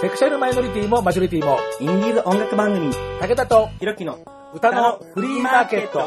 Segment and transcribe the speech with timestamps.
[0.00, 4.18] セクシャルマイノリティもマジョリティも、インディーズ音楽番組、武田とひろきの
[4.54, 6.00] 歌のフリーマーケット。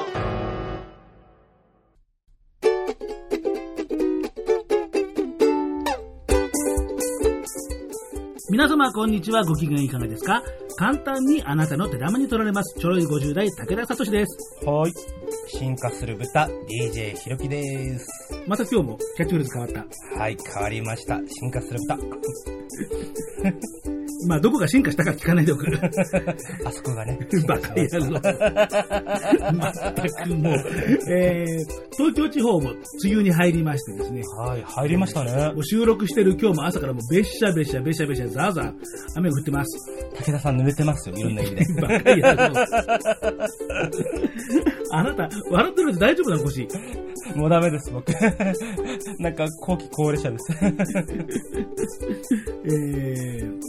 [8.52, 10.44] 皆様こんにちはご機嫌いかがですか？
[10.78, 14.94] 簡単にあなたの手玉に取られますちょろい50代武田聡ですはい。
[15.48, 18.08] 進化する豚、DJ ひろきです。
[18.48, 19.72] また今日もキャッチフレーズ変わっ
[20.14, 21.20] たはい、変わりました。
[21.28, 21.98] 進化する豚。
[24.28, 25.66] まあどこが進化したか聞かないでおく
[26.66, 27.18] あそこがね。
[27.48, 28.02] バカ野郎全
[30.28, 30.54] くもう、
[31.10, 31.58] えー、
[31.98, 32.72] 東京地方も
[33.04, 35.60] 梅雨に入りましてですねはい、入りましたねも。
[35.60, 38.74] う収録してる今日も朝からもうべっしゃべしゃべしゃべしゃザーザー
[39.16, 39.78] 雨が降ってます
[40.16, 41.66] 武田さん濡れてますよ、いろんな意味で。
[41.82, 42.44] バカ野郎
[44.92, 46.68] あなた笑ってるんで大丈夫なの腰？
[47.36, 48.12] もうダメです、僕。
[49.20, 50.54] なんか、後期高齢者です。
[52.66, 53.60] えー、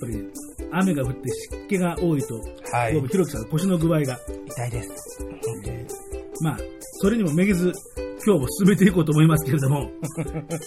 [0.00, 0.24] ぱり
[0.72, 2.40] 雨が降って湿気が多いと、
[2.72, 5.26] はいひろきさんの腰の具合が、痛いです。
[6.42, 7.72] まあ、それにもめげず、
[8.26, 9.90] 今日も進めていこうと思いますけれども、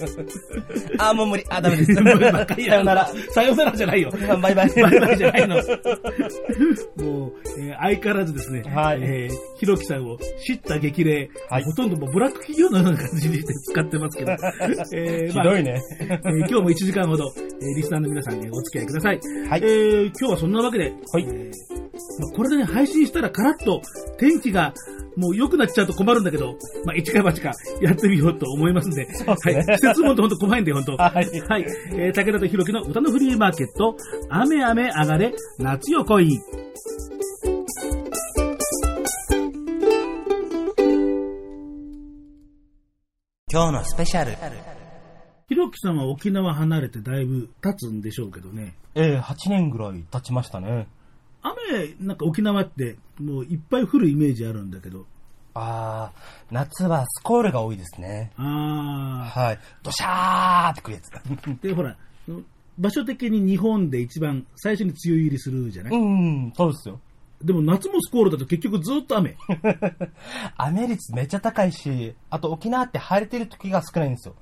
[0.99, 1.43] あ、もう無理。
[1.49, 1.93] あ、ダメです。
[1.95, 3.09] さよなら。
[3.31, 4.11] さよならじゃないよ。
[4.41, 4.69] バイバイ。
[4.69, 5.55] バイバイじゃないの。
[5.55, 5.63] もう、
[7.59, 15.79] えー相変わらずですね、はいえーひろきさんを知った激励、はいほとんどもうブラック企業のような感じにして使ってますけど、えーひどいね。
[15.99, 19.19] えー今日も1時間ほど、えーリスナーの皆さんにお付き合いください。
[19.49, 21.51] はいえー今日はそんなわけで、はいえー
[22.19, 23.81] まあこれでね、配信したらカラッと
[24.19, 24.73] 天気が
[25.17, 27.51] もう良くなっちゃうと困るんだけど、まあ、一か八か
[27.81, 29.65] やってみようと思いますんで、うですねはい。
[29.65, 30.95] 季節もんと本当怖いんで、本当。
[30.97, 31.65] はいはい。
[31.93, 33.95] えー武田とひろきの歌のフリーマーケット、
[34.29, 36.39] 雨雨上がれ、夏よ来い。
[43.51, 44.37] 今日のスペシャル。
[45.47, 48.75] ひろきさんは沖縄離れてだいぶ経つんでしょうけどね。
[48.93, 50.87] ええ8年ぐらい経ちましたね。
[51.71, 55.05] 雨、なんか沖縄ってもういっぱい降るイメージあるんだけど。
[55.53, 58.31] あー、夏はスコールが多いですね。
[58.37, 59.59] あはい。
[59.81, 61.09] ドシャーってくるやつ。
[61.09, 61.61] ー。
[61.61, 61.97] で、ほら、
[62.77, 66.99] 場所的に日本で一番最初に梅雨入りするじゃない、うん、そうですよ。
[67.43, 69.37] でも夏もスコールだと結局ずっと雨。
[70.57, 74.35] 雨率めっちゃ高いし、あと沖縄って晴れてる時が少ないんですよ。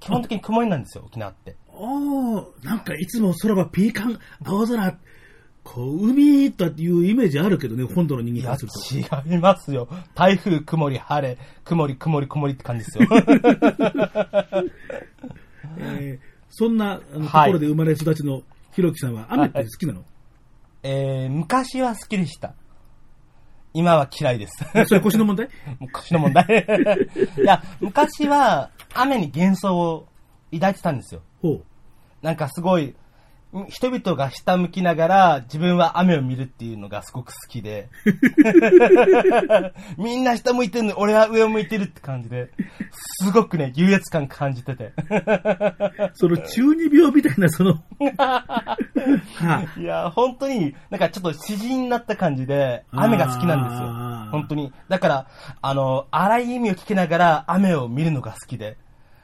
[0.00, 1.56] 基本的に曇りなんですよ、沖縄って。
[1.68, 4.98] ああ、なんかいつも空はピーカン、青空、
[5.62, 8.78] こう、海というイメージあるけどね、本土の人間からすると。、
[9.30, 9.88] 違いますよ。
[10.14, 13.08] 台風、曇り、晴れ、曇り、曇り、曇りって感じですよ。
[15.78, 20.04] えーそんなあのとはいころで生まれ育ちのひろきさんは雨って好きなの、
[20.82, 22.54] えー、昔は好きでした。
[23.72, 24.64] 今は嫌いです。
[24.86, 25.48] それ腰の問題？
[25.78, 26.44] 昔の問題。
[27.38, 30.08] いや、昔は雨に幻想を
[30.52, 31.22] 抱いてたんですよ。
[31.40, 31.64] ほう。
[32.20, 32.94] なんかすごい、ん
[33.68, 37.88] 人々が下向きながら自分は雨を見るっていうのがすごく好きで。
[39.98, 42.50] みんな下向いてるのに俺は上を向いてるって感じで、
[42.92, 44.92] すごくね、優越感感じてて。
[46.14, 48.76] その中二病みたいな、その、は
[49.36, 54.30] あ、いや、本当に、なんかちょっと詩人になった感じで、雨が好きなんですあよー。
[54.30, 54.72] 本当に。
[54.88, 55.26] だから、
[55.60, 58.76] あの、荒い意味を聞きながら雨を見るのが好きで。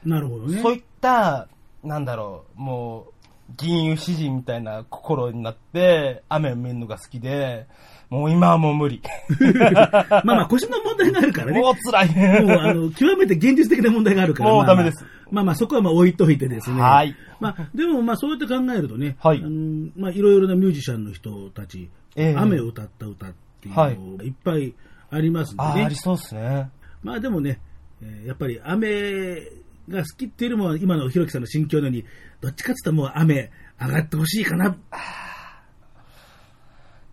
[0.03, 0.61] なるほどね。
[0.61, 1.47] そういった、
[1.83, 3.13] なんだろう、もう、
[3.55, 7.67] 銀融詩人みたいな心になって、雨を見るのが好きで、
[8.09, 9.01] もう今はもう無理。
[9.59, 11.59] まあまあ腰の問題があるからね。
[11.59, 12.43] もう辛い。
[12.43, 14.53] もう、あの、極めて現実的な問題があるから。
[14.53, 16.81] もうダメですまあまあ、そこはまあ置いといてですね。
[16.81, 17.15] はい。
[17.39, 24.73] まあ、でもまあ、そうやって考えるとね、はいあの、まあ、いろいろなミュージシャンの人たち、ええ雨を歌った歌っていうのはいがいっぱい
[25.11, 25.85] ありますんであー、ね。
[25.85, 26.69] ありそうですね。
[27.03, 27.59] まあでもね、
[28.01, 29.35] えーやっぱり雨
[29.89, 32.05] が好きっていうのも今のひろきさんの心境のように、
[32.41, 34.77] どっちかって言ったらもう雨上がってほしいかなっ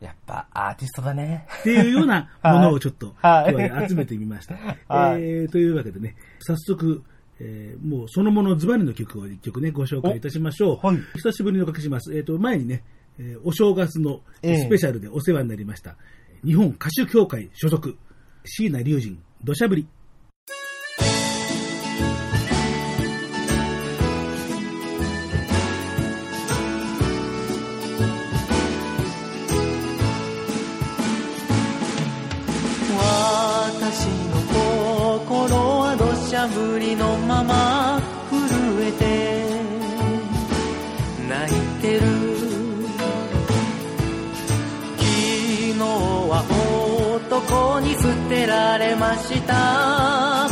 [0.05, 1.47] やっぱアーティストだね。
[1.63, 4.55] ていうようなものをちょっとはい今日は集めてみました。
[4.87, 7.03] はいえーというわけでね、早速、
[7.41, 10.87] えーもうそのものズバリの曲を一曲ね、ご紹介いたしましょう。
[10.87, 12.15] はい久しぶりにおかけします。
[12.15, 12.85] えっ、と、前にね、
[13.19, 15.97] えーお正月のええスペシャルでお世話になりました、
[16.45, 17.97] 日本歌手協会所属、
[18.45, 19.87] 椎名隆人、土砂降り。
[36.75, 38.01] 砂降りのまま
[38.31, 38.41] 震
[38.83, 39.05] えて
[41.29, 42.01] 泣いてる。
[44.99, 45.05] 昨
[45.73, 45.79] 日
[46.31, 46.43] は
[47.17, 50.49] 男に捨てられました。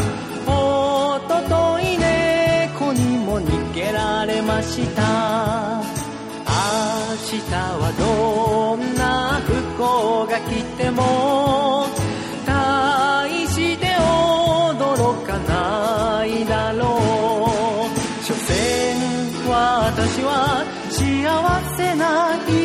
[0.46, 5.82] おととい猫にも逃げられました。
[7.42, 11.42] 明はどんな不幸が来ても
[22.12, 22.62] 幸せ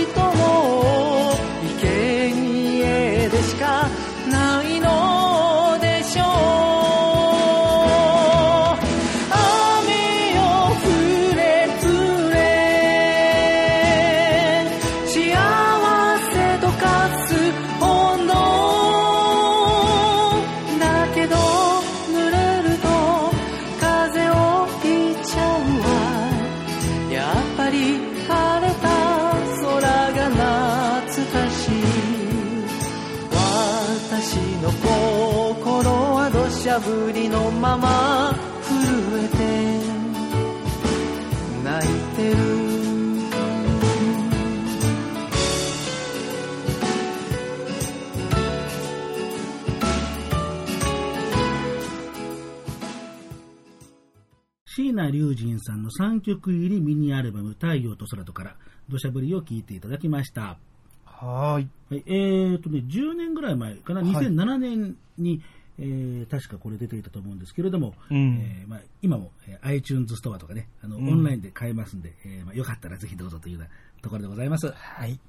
[55.12, 58.56] 龍神さんの3曲入りミニアルバム「太陽と空とから
[58.90, 60.58] 土砂降り」を聴いていただきました。
[61.06, 61.68] はーい。
[61.90, 65.42] はい、えーとね、10年ぐらい前かな、はい2007年に、
[65.80, 73.70] えー確かこれ出ていたと思うんですけれども、うんえーまあ、今も、えー iTunes ストアとかね、あの、うんオンラインで買えますんで、えーまあ、よかったらぜひどうぞというような
[74.02, 74.68] ところでございます。
[74.72, 75.20] はい。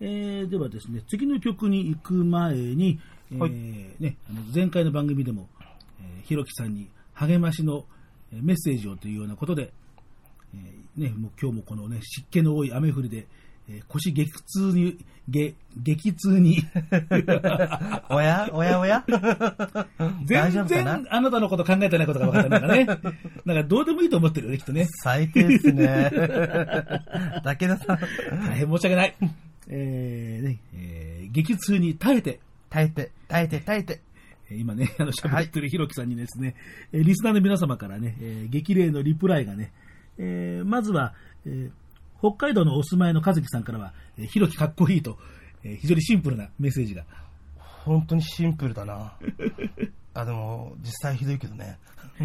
[0.00, 2.98] えーではですね、次の曲に行く前に、
[3.30, 3.50] えーはい
[4.00, 5.48] ね、あの前回の番組でも、
[6.00, 7.97] えーひろきさんに励ましのえー
[8.32, 9.72] メッセージをというようなことで、
[10.54, 13.26] えーね、もう今日もこのね、湿気の多い雨降りで、
[13.70, 14.98] えー腰激痛に、
[15.28, 16.62] げ激痛に、
[18.08, 19.04] おやおやおや？
[20.26, 23.12] 大丈全然あなたのこと考えてないことが分かったなんかね。
[23.44, 24.86] なんかどうでもいいと思ってるよね、きっとね。
[25.02, 26.10] 最低ですね。
[27.44, 27.98] 武田さん。
[28.46, 29.16] 大変申し訳ない。
[29.68, 32.40] えーね、えー激痛に耐えて、
[32.70, 34.00] 耐えて、耐えて、耐えて。
[34.50, 36.54] えー今ね、あの、喋ってるひろきさんにですね、
[36.92, 39.72] えーリスナーの皆様からね、えー激励のリプライがね、
[40.18, 41.14] えーまずは、
[41.46, 41.70] えー
[42.20, 45.18] 北海道のお住まいの和樹さんからは、えーひろきかっこいいと、
[45.64, 47.04] えー非常にシンプルなメッセージが。
[47.84, 49.12] 本当にシンプルだな。
[50.14, 51.78] あ、でも、実際ひどいけどね。
[52.20, 52.22] え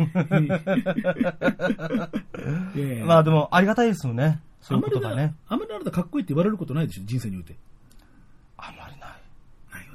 [3.04, 4.40] ー まあでも、ありがたいですよね。
[4.62, 5.36] そういうことがあんまりね。
[5.48, 7.56] あんまりあなたかっこいいって言われることないでしょ、人生において。
[8.58, 9.12] あんまりない。
[9.72, 9.94] ないよ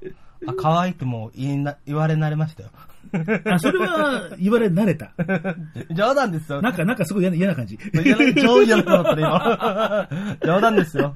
[0.00, 0.14] ね。
[0.46, 2.70] あ、可愛いってもう言いな言われ慣れましたよ。
[3.44, 5.12] あ、それは言われ慣れた。
[5.94, 6.60] 冗談ですよ。
[6.62, 7.78] なんか、なんかすごい嫌な嫌な感じ。
[8.42, 10.08] 超嫌なことだったね、今。
[10.44, 11.14] 冗談ですよ。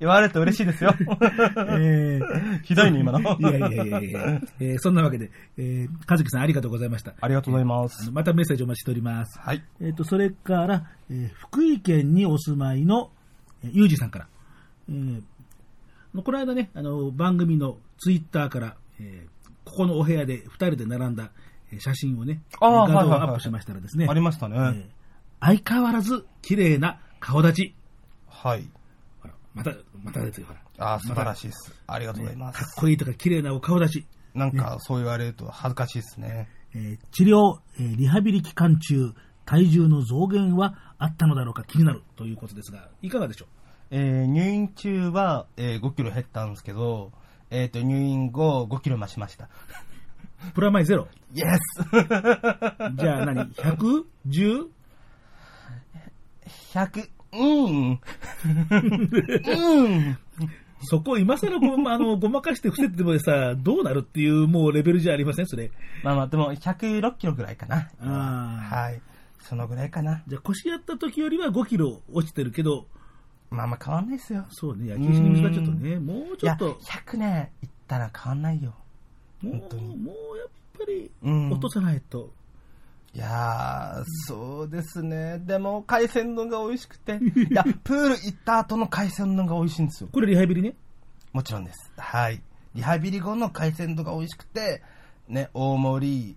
[0.00, 0.94] 言われると嬉しいですよ。
[0.98, 3.20] えーひどいね、今の。
[3.38, 7.14] いやいやいやいやいや、えーそんなわけで、えー、和樹さんありがとうございました。
[7.20, 8.12] ありがとうございまあすの。
[8.12, 9.38] またメッセージお待ちしております。
[9.38, 9.62] はい。
[9.80, 13.10] えっ、と、それから、えー福井県にお住まいの、
[13.64, 14.26] えーゆうじさんから、
[14.88, 15.22] えー
[16.22, 21.32] この間ね、あの、番組のツイッターから、えーここのお部屋で二人で並んだ
[21.72, 22.68] えー写真をね、画
[23.02, 24.56] 像をアップしましたらですね、ありましたね。
[24.56, 24.84] えー
[25.40, 27.74] 相変わらず綺麗な顔立ち。
[28.28, 28.68] はい。
[29.54, 29.72] また、
[30.02, 30.94] またですよ、ほら。
[30.94, 31.74] あー素晴らしいです。
[31.86, 32.76] ありがとうございまかっす。
[32.76, 34.06] こいいとか綺麗なお顔立ち。
[34.34, 36.48] なんか、そう言われると恥ずかしいですね。
[36.74, 39.12] えー治療、えーリハビリ期間中、
[39.44, 43.48] 体重の増減はあったのだろうか気になるということですが、いかがでしょう？
[43.90, 47.12] えー入院中は、えー5キロ減ったんですけど、
[47.50, 49.48] えっ、と、入院後5キロ増しました。
[50.54, 51.08] プラマイゼロ？
[51.34, 51.84] イエス
[52.98, 54.68] じゃあ何 ?110?
[56.72, 58.00] 100、うん。
[59.46, 60.18] うん。
[60.82, 65.70] そこ今更ご,、まあのごまかして伏せてもさ、どうなるっていうもうレベルじゃありません、それ。
[66.02, 67.88] まあまあ、でも106キロぐらいかな。
[68.00, 69.00] あーはい。
[69.40, 70.22] そのぐらいかな。
[70.26, 72.86] じゃあ腰やった時よりは5キロ落ちてるけど、
[73.50, 74.44] まあまあ変わんないですよ。
[74.50, 78.74] そうね、焼き石に水はちょっとね、もうちょっと、100ね、いったら変わんないよ。
[79.42, 80.48] もう、もうやっ
[80.78, 82.32] ぱりうん落とさないと。
[83.14, 85.38] いやー、そうですね。
[85.38, 87.14] でも、海鮮丼が美味しくて。
[87.50, 90.10] いや、プール行った後の海鮮丼が美味しいんですよ。
[90.12, 90.74] これリハビリね？
[91.32, 91.92] もちろんです。
[91.96, 92.42] はい。
[92.74, 94.82] リハビリ後の海鮮丼が美味しくて、
[95.28, 96.36] ね、大盛り、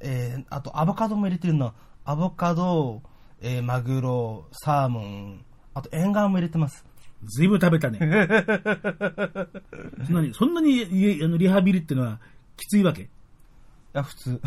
[0.00, 1.72] えー、あとアボカドも入れてるの。
[2.04, 3.02] アボカド、
[3.40, 5.44] えー、マグロ、サーモン、
[5.78, 6.84] あと縁側も入れてます。
[7.24, 7.98] ずいぶん食べたね。
[10.06, 12.18] そんなに、そんなにいあのリハビリってのは
[12.56, 13.02] きついわけ？
[13.02, 13.06] い
[13.92, 14.40] や、普通。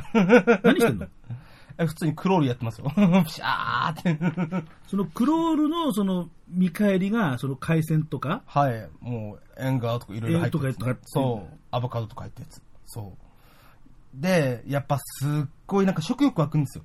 [0.64, 1.08] 何してんの？
[1.78, 2.92] え普通にクロールやってますよ。
[3.26, 4.66] ピシャーって。
[4.88, 8.90] そのクロールのその見返りが、その海鮮とか、はい。
[9.00, 11.58] もう、縁側とかいろいろ入ってるやつえーとかとかそう。
[11.72, 12.62] アボカドとか入ったやつ。
[12.88, 14.22] そう。
[14.22, 16.84] で、やっぱすっごいなんか食欲湧くんですよ。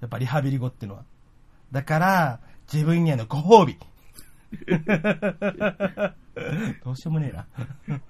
[0.00, 1.04] やっぱリハビリ後っていうのは。
[1.72, 2.40] だから、
[2.72, 3.76] 自分へのご褒美。
[6.84, 7.46] どうしようもねえな。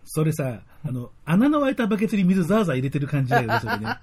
[0.04, 3.96] それさ、あの、穴の開いたバケツに水ザーザー入れてる感じだよね、それね。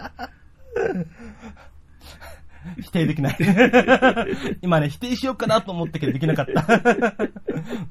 [2.81, 3.37] 否定できない。
[4.61, 7.29] 今ね、否定しようかなと思ったけどできなかった。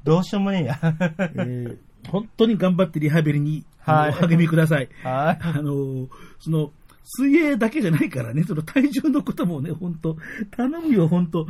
[0.03, 0.79] どうしようもねえや。
[0.81, 1.77] えー
[2.09, 4.87] 本当に頑張ってリハビリに、はいお励みください。
[5.03, 5.39] はい。
[5.41, 6.07] あのー
[6.39, 6.71] その、
[7.09, 10.17] 水泳だけじゃないからね、その体重のこともね、本当
[10.51, 11.47] 頼むよ、本当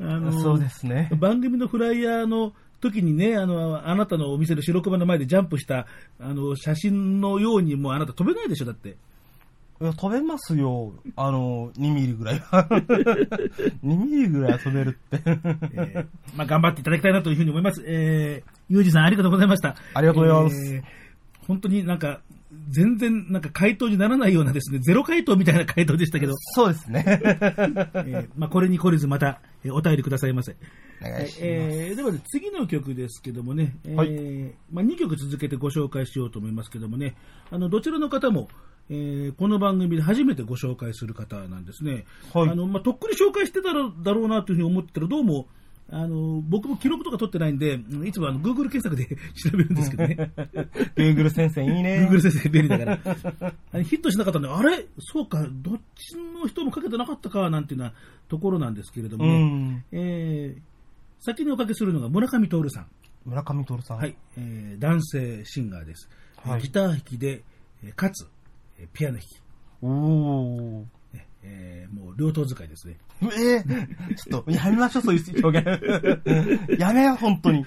[0.00, 1.08] あのーそうですね。
[1.18, 5.86] 番組のフライヤーの時にね、あの、あなたのお店の白熊の前でジャンプした、
[6.20, 8.96] あの、写真のようにもうあなた飛べないでしょ、だって。
[9.80, 10.92] いや、飛べますよ。
[11.16, 12.64] あの、2ミリぐらいは。
[13.84, 15.22] 2ミリぐらいは飛べるって。
[15.26, 17.84] えーまあ、頑張っていただきたいなというふうに思います。
[17.86, 19.76] えー、ゆうじさんありがとうございました。
[19.94, 20.82] ありがとうございますえー
[21.46, 22.20] 本当になんか、
[22.68, 27.04] 全然なんか回答にならないようなですね、ゼロ回答みたいな回答でしたけど、そうですね。
[27.06, 30.56] えーまあ、これに懲りずまた、えーお便りくださいませ。
[31.00, 31.38] お願いします。
[31.42, 37.14] えーではね、次の曲ですけどもね、えーはいまあ、2曲続けてご紹介しようと思いますけどもね、
[37.50, 38.48] あのどちらの方も、
[38.90, 42.04] えーこの番組で初めてご紹介する方なんですね。
[42.32, 45.48] はいあのまあ、とっくに紹介してたらだろうなというふうに思ってたら、どうも、
[45.88, 50.32] あの僕も記録とか取ってないんで、いつもあの Google 検索で 調べるんですけどね。
[50.96, 52.08] Google 先生いいね。
[52.10, 53.82] Google 先生便利だから。
[53.84, 54.86] ヒットしなかったんで、あれ？
[54.98, 57.94] そうか、どっちの人もかけてなかったか、なんていうような
[58.28, 59.44] ところなんですけれどもうね。
[59.70, 59.84] ん。
[59.92, 60.62] えー
[61.18, 62.86] 先におかけするのが村上徹さん。
[63.24, 63.96] 村上徹さん。
[63.98, 66.08] はい、えー男性シンガーです。
[66.36, 67.42] はいギター弾きで、
[67.84, 68.26] えーかつ、
[68.78, 69.40] えーピアノ弾き。
[69.82, 70.84] お
[71.48, 72.96] えーもう両党使いですね。
[73.22, 76.70] えー、ちょっと、やめましょう、そういう表現。
[76.80, 77.64] やめよう、本当に。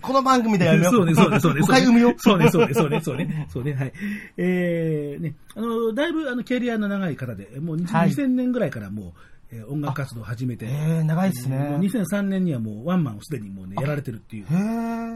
[0.00, 0.92] この番組でやめよう。
[0.92, 1.60] そうね、そうね、そうね。
[1.60, 2.14] 誤解生むよ。
[2.16, 3.92] そうね、そうね、そうね、そうね、そうね、はい。
[4.38, 9.12] えー、ね、あの、だいぶ、あの、キャリアの長い方で、もうはい2000年ぐらいからもう、
[9.52, 11.58] えー音楽活動を始めて、えー、長いですね。
[11.58, 14.46] もう2003年にはもうワンマンをすでにもうね、やられてるっていう。
[14.50, 14.52] あ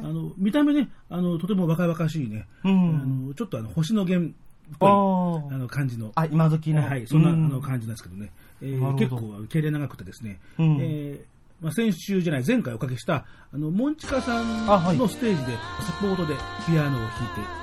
[0.03, 3.27] の、見た目ね、あの、とても若々しいね、うあん。
[3.29, 4.33] の、ちょっとあの、星野源っ
[4.79, 6.83] ぽい、あの、感じの、あ、今時の。
[6.83, 14.67] はい、そんなあうの感じなんですけどね、えー結構、キャリア長くてですね、うんえーまあ、先週じゃない、前回おかけした、あの、モンチカさん
[14.99, 16.35] のステージでサポートで
[16.67, 17.01] ピアノを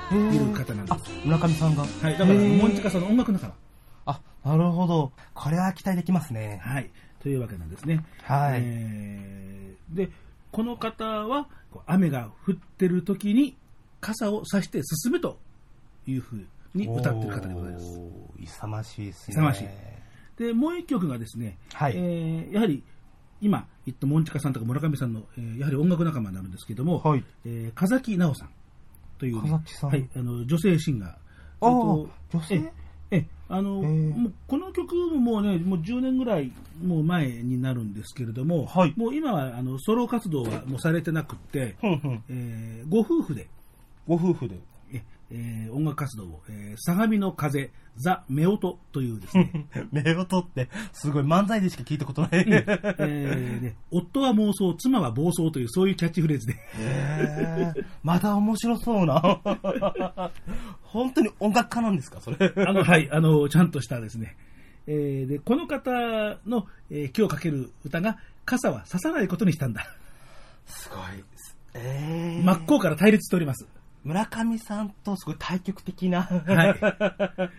[0.10, 1.82] 弾いている方なんであす。、村上さんが。
[1.84, 3.54] はい、だから、モンチカさんの音楽仲間。
[4.06, 5.12] あ、なるほど。
[5.34, 6.62] これは期待できますね。
[6.64, 6.90] はい、
[7.20, 8.06] というわけなんですね。
[8.24, 10.10] はいえーで、
[10.52, 11.48] この方は、
[11.86, 13.56] 雨が降ってる時に
[14.02, 15.40] 傘を差して進めと
[16.08, 18.00] いうふうに歌ってる方でございます。
[18.40, 19.34] 勇ましいですね。
[19.34, 19.68] 勇ましい
[20.38, 22.84] で、もう一曲がですね、はいえーやはり
[23.42, 28.50] 今言ったモンチカさんとか村上さんの、えーやはり音楽仲間になるんですけども、はいえー風木直さん
[29.18, 31.10] という、ねはい、あの女性シンガー。
[31.12, 31.16] あ
[31.60, 32.56] と女性？
[33.12, 42.24] ええあのもうこの曲ももうね、もう10年ぐらいもう前になるんですけれども、はいもう今はあのソロ活動はもうされてなくって、ふんふん。
[42.30, 43.48] えーご夫婦で、
[44.08, 44.60] ご夫婦で。
[45.32, 52.32] ええー音楽活動を、えー相模の風、ザ・夫婦というですね、目を取って、すごい漫才でしか聞いたことない。
[52.48, 59.22] えーね、夫は妄想、妻は暴走という、そういうキャッチフレーズで、へーまた面白そうな。
[60.84, 62.38] 本当に音楽家なんですか、それ？
[62.66, 64.36] あの、はい、あの、ちゃんとしたですね、
[64.88, 65.92] えーで、この方
[66.48, 69.86] の、えー今日かける歌が、傘は刺さないことにしたんだ。
[70.66, 71.00] すごい。
[71.76, 73.68] えー真っ向から対立しております。
[74.04, 76.24] 村上さんとすごい対極的な。
[76.24, 76.42] はい。
[76.48, 77.50] え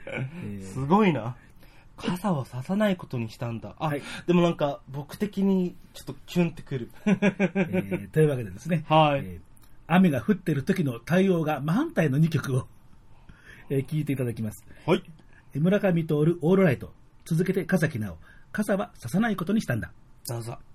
[0.61, 1.37] ーすごいな。
[1.97, 3.75] 傘を刺さないことにしたんだ。
[3.79, 6.91] あ、はいでもなんか僕的にちょっとキュンってくる。
[7.05, 9.51] えーというわけでですね、はいえー
[9.93, 12.69] 雨が降ってる時の対応が真反対の2曲を、
[13.71, 14.65] えー聞いていただきます。
[14.87, 15.03] はい。
[15.55, 16.95] えー村上徹オールライト、
[17.25, 18.17] 続けて笠木直、
[18.53, 19.93] 傘は刺さないことにしたんだ。
[20.29, 20.70] どう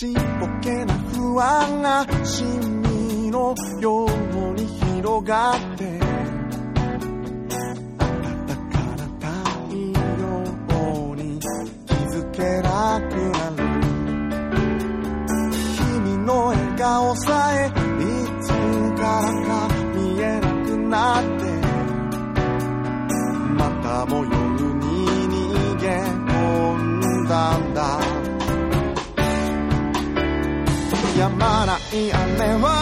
[0.00, 4.08] ちっぽけな不安がシミのよう
[4.54, 5.98] に広がって
[7.98, 8.08] 暖
[8.70, 11.38] かな太陽に
[11.84, 13.60] 気づけなくなる。
[15.76, 17.49] 君の笑顔さえ
[31.90, 32.79] 止ま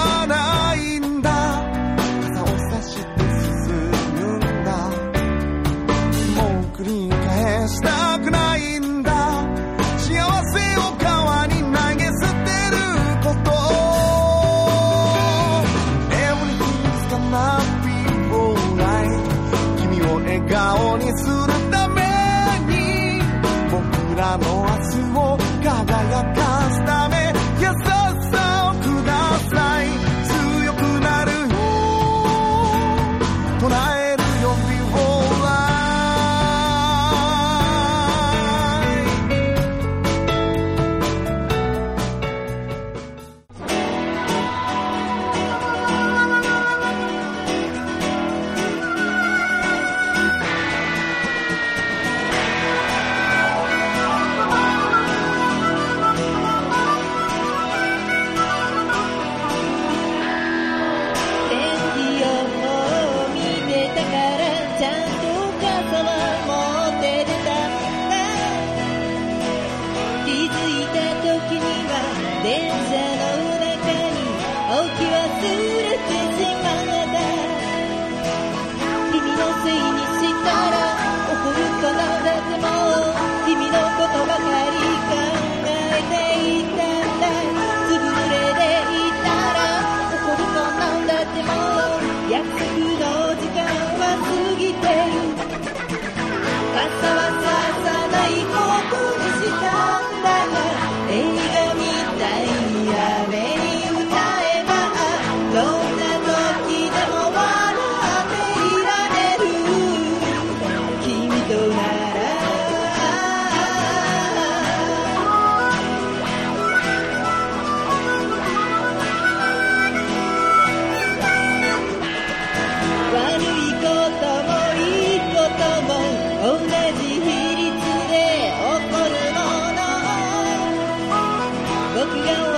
[132.09, 132.58] 僕が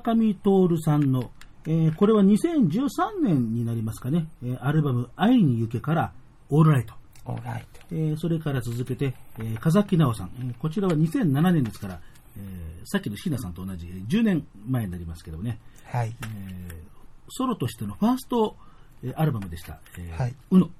[0.00, 1.30] 村上徹さんの、
[1.66, 6.12] えーこれは2013年になりますかね、えーアルバム「愛に行け」から
[6.48, 6.94] 「オールライト」
[7.26, 7.80] オーライト。
[7.92, 12.00] えーそれから続けて、えー風木直さん、えーこちらは2007年ですから、
[12.36, 16.14] えーさっきの椎名さんと同じえー10年前になりますけどね、はい。
[16.22, 16.90] えー
[17.32, 18.56] ソロとしてのファースト、
[19.02, 20.34] えーアルバムでした、えーはい。
[20.50, 20.70] うの、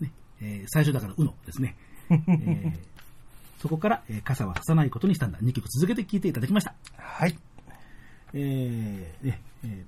[0.00, 0.12] ね。
[0.40, 1.76] えー最初だからうのですね、
[2.10, 2.72] えー
[3.60, 5.38] そこから、えー傘はささないことにしたんだ。
[5.40, 7.36] 2曲続けて聴いていただきました、はい。
[8.34, 9.84] えーねえー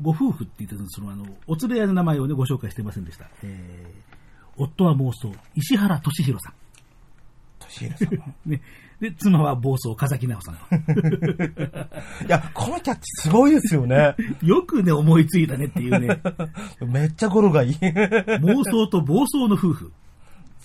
[0.00, 4.18] ご夫婦って言ってたそのあのお連れ合いの名前を、ね、ご紹介していませんでした、えー
[4.60, 6.54] 夫は妄想石原俊弘さん
[7.68, 8.26] としひろさんは。
[8.46, 8.60] ね。
[9.00, 10.54] で、妻は暴走、風木直さん。
[10.54, 14.16] いや、このキャッチすごいですよね。
[14.42, 16.20] よくね、思いついたねっていうね。
[16.84, 17.74] めっちゃ語呂がいい。
[17.74, 19.92] 妄想と暴走の夫婦。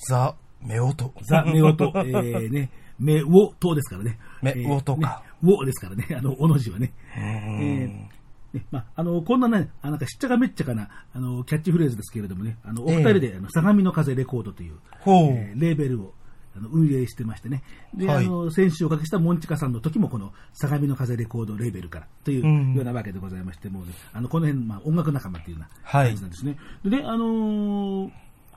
[0.07, 1.13] ザ・メオト。
[1.21, 2.71] ザ・メオと、えー、ね、
[3.03, 4.17] メオトですからね。
[4.41, 5.07] メえーオトかね
[5.43, 6.93] ウォですからね、あの、おの字はね。
[7.17, 14.75] えーねまあ、あの、こんなね、あなんかしっちゃかめっちゃかな、あの、キャッチフレーズですけれどもね、あの、お二人で、あの、相模の風レコードという。
[15.05, 16.13] えーレーベルを、
[16.55, 17.63] あの運営してましてね。
[17.95, 26.57] で、はいあの、先週おかけしたモンチカさんの時もこの相模の風レコードレーベルからといううんようなわけでございまして、もうね、あの、この辺、まあ、音楽仲間っていうようなはい感じなんですね。
[26.83, 28.11] でね、あのー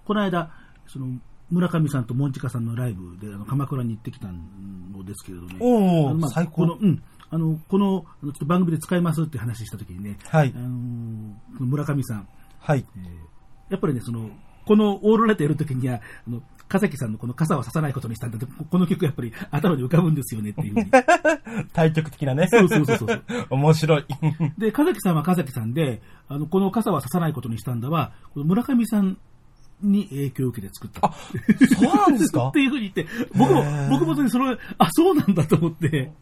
[0.04, 0.50] この間、
[0.86, 1.06] その、
[1.50, 5.56] 村上さんとモンチカさんのライブで、あの、鎌倉に行ってきたのですけれどね。
[5.60, 7.02] おまあ最高この、うん。
[7.30, 10.68] あの、この、ちょっと番組で使いますって話した時にね、はいあの
[11.58, 12.28] 村上さん、
[12.58, 12.84] はい。
[12.96, 13.36] えー
[13.70, 14.30] やっぱりね、その、
[14.64, 20.90] このオールライトやるときには、あの、笠木さんのこの傘をささないことにしたんだって、ここの曲やっぱり頭に浮かぶんですよねっていうふうに。
[21.72, 22.48] 対極的なね。
[22.48, 23.22] そうそうそうそう。
[23.50, 24.04] 面白い。
[24.58, 29.18] で、笠木さんは笠木さんで、あの、この傘はささないことにしたんだは、村上さん
[29.82, 31.06] に影響を受けて作った。
[31.08, 31.14] あ、
[31.78, 32.48] そうなんですか？
[32.48, 36.12] っていうふうに言って、僕も僕もねそれ、あ、そうなんだと思って、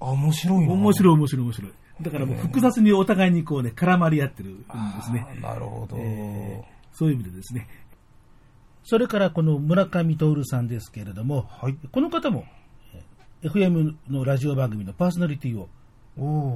[0.00, 0.72] あ、面白いな。
[0.72, 1.72] 面白い面白い面白い。
[2.02, 4.64] だからもう複雑にお互いにこうね、絡まり合ってるんで
[5.04, 5.26] すね。
[5.38, 5.96] あなるほど。
[5.98, 7.66] えーそういう意味でですね。
[8.84, 12.44] それからこの村上徹さんですけれども、はいこの方も、
[12.94, 15.68] えー FM のラジオ番組のパーソナリティを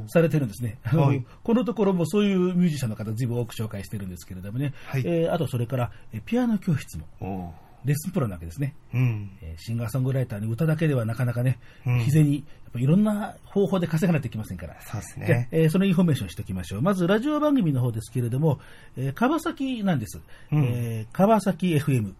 [0.08, 0.78] されてるんですね。
[0.84, 4.72] はい このところもそういうミュージシャンの方、ずいぶん多く紹介してるんですけれどもね。
[4.86, 8.74] はいえーあと、それから、えーピアノ教室も、レッスンプロなわけですね。
[8.94, 9.30] うん。
[9.42, 12.42] えーシンガーソングライターに歌だけではなかなかね、うん日銭、やっ
[12.72, 14.76] ぱいろんな方法で稼がないといけませんから。
[14.82, 15.48] そうですでね。
[15.52, 16.82] えーそのインフォメーションしておきましょう。
[16.82, 18.60] まず、ラジオ番組の方ですけれども、
[18.96, 20.20] えー川崎なんです。
[20.52, 22.14] うんえー川崎 FM。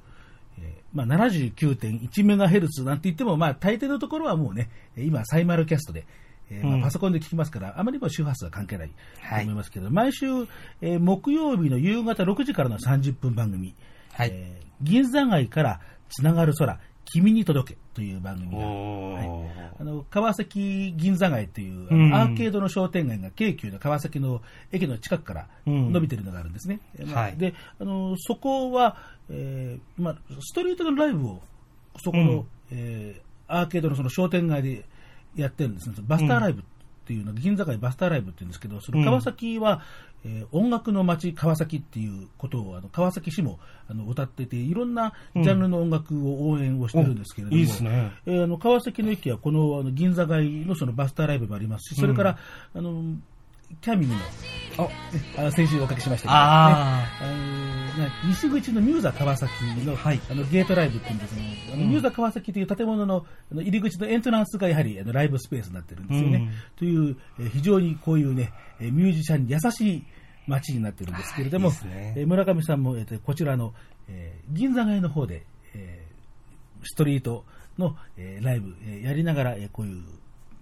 [0.61, 6.05] えーまあ、79.1メガヘルツなんて言っても、まあ、大抵のところはもうね、えー今、サイマルキャストで、
[6.51, 9.45] えーまあうんパソコンで聞きますから、あまりも周波数は関係ないとはい。
[9.45, 10.27] 思いますけど、毎週、
[10.81, 13.75] えー木曜日の夕方6時からの30分番組、
[14.13, 14.31] はい。
[14.33, 19.49] えー銀座街からつながる空、君に届けという番組が、おー。
[19.81, 25.93] あの川崎銀座街っていう、アーケードの商店街が京急の川崎の駅の近くからうん。
[25.93, 26.79] 伸びてるのがあるんですね。
[26.99, 27.37] えまあはい。
[27.37, 28.97] であのそこは、
[29.31, 31.43] えーまあ、ストリートのライブを
[32.03, 32.47] そこの、うん。
[32.71, 34.85] えーアーケードのその商店街で
[35.43, 35.97] やってるんですね。
[36.03, 36.65] バスターライブっ
[37.07, 47.63] ていうの、銀座街バスターライブっていうんですけど、その川崎は、えー音楽の街川崎っていうことをあの川崎市もあの歌ってて、いろんなジャンルの音楽を応援をしてるんですけれども、
[48.27, 52.39] えーあの川崎の駅はこのあの銀座街のそのバスターライブもありますし、それから、
[52.75, 53.03] あの
[53.81, 54.15] キャミの、
[54.79, 54.89] あ
[55.47, 57.09] あ先週おかけしましたけど、ね、あ
[58.29, 59.51] 西口のミューザ川崎
[59.85, 60.21] の,、はい。
[60.31, 66.51] あのゲートライブっていうんですけど、あのミューザ川崎という建物のあの入り口のエントランスがやはりあのライブスペースになってるんですよね。
[66.77, 70.05] という、えー非常にこういうね、えーミュージシャンに優しい
[70.47, 72.15] 街になってるんですけれども、いね。
[72.17, 73.75] えー村上さんも、えこちらの、
[74.09, 77.45] えー銀座街の方で、えーストリート
[77.79, 80.03] の、えーライブ、えーやりながら、えーこういう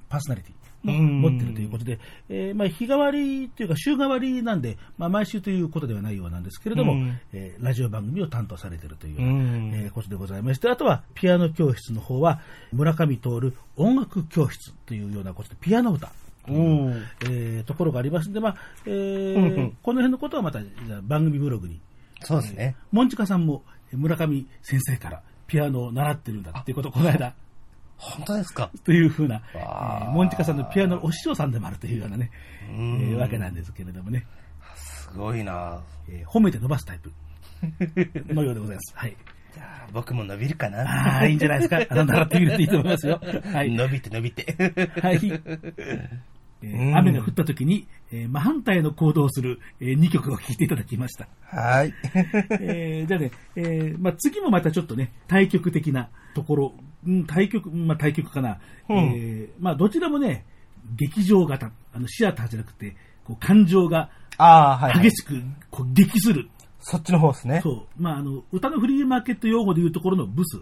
[0.09, 0.53] パーソナリティ
[0.93, 12.41] 持ってるということで、えーまあ、日替わりというか週替わりなんで、まあ、毎週ということではないようなんですけれども、うんえーラジオ番組を担当されているという、うんえーことでございまして、あとはピアノ教室の方は
[12.73, 16.11] 村上徹音楽教室というようなことで、ピアノ歌。
[16.49, 20.61] おーえーところがありますので、まあえーうんうんこの辺のことはまた
[21.03, 21.81] 番組ブログに
[22.23, 22.77] そうですね。
[22.93, 27.35] モンチカさんも村上先生からピアノを習ってるんだっていうことをこの間、
[27.99, 28.71] 本当ですか？
[28.85, 32.31] というふうな、えわーーモンチカさんのピアノのお師匠さんでもあるというようなね、
[32.71, 34.27] えうんーわけなんですけれどもね、
[34.77, 37.13] すごいなえー褒めて伸ばすタイプ
[38.35, 38.93] のようでございます。
[38.95, 39.17] はい。
[39.55, 41.17] じゃあ、僕も伸びるかあな？
[41.21, 41.81] あ、いいんじゃないですか。
[41.89, 43.21] あの習ってみるといいと思いますよ。
[43.53, 43.71] はい。
[43.71, 44.55] 伸びて伸びて。
[45.01, 45.19] はい。
[46.63, 51.29] えー雨が降った時に、えー真反対の行動をする、え2曲を聴いていただきました。
[51.43, 51.93] はい。
[52.61, 56.75] えーじゃあね、えーまあ、次もまたちょっとね、対極的なところ、
[57.07, 58.59] うん、対極、まあ、対極かな。
[58.89, 60.45] うんえーまあ、どちらもね、
[60.97, 65.03] 劇場型、あの、シアターじゃなくて、こう、感情がああ、はい、はい。
[65.05, 66.49] 激しく、こう、激する。
[66.89, 67.63] そっちの方ですね。
[67.65, 68.01] そう。
[68.01, 70.61] まあ、あの、歌のフリーマーケット用語でいうところのブス。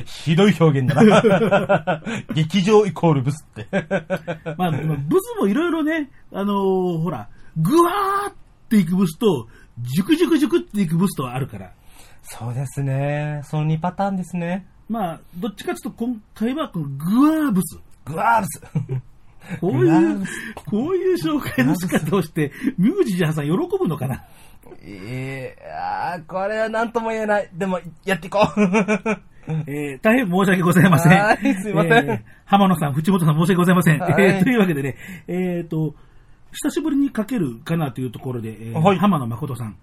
[0.06, 2.02] ひどい表現だな。
[2.34, 3.68] 劇場イコールブスって。
[4.56, 8.34] まあ、まあブスもいろいろね、あのーほら、ぐわーっ
[8.70, 9.46] ていくブスと、
[9.78, 11.72] ジュクジュクジュクっていくブスとあるから。
[12.22, 13.42] そうですね。
[13.44, 14.66] その2パターンですね。
[14.88, 17.78] まあ、どっちかというと今回はこのグワーブス。
[18.06, 19.02] グワーブス。
[19.60, 24.24] こういう、こういう紹介の仕方をして、ミュージシャンさん喜ぶのかな？
[24.82, 27.50] ええあーこれは何とも言えない。
[27.52, 28.60] でも、やっていこう。
[29.66, 31.12] えー大変申し訳ございません。
[31.18, 33.98] はいすいませんえー浜野さん、淵本さん申し訳ございません。
[33.98, 35.94] はいえーというわけでね、えっ、と、
[36.52, 39.76] 久しぶりにかけるかなというところで、えーはい浜野誠さん。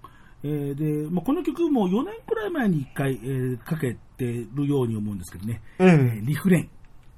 [0.44, 0.76] えー
[1.06, 6.70] で、まあ、この曲も4年くらい前に1回、えーかけてるように思うんですけどね、うえーリフレイン。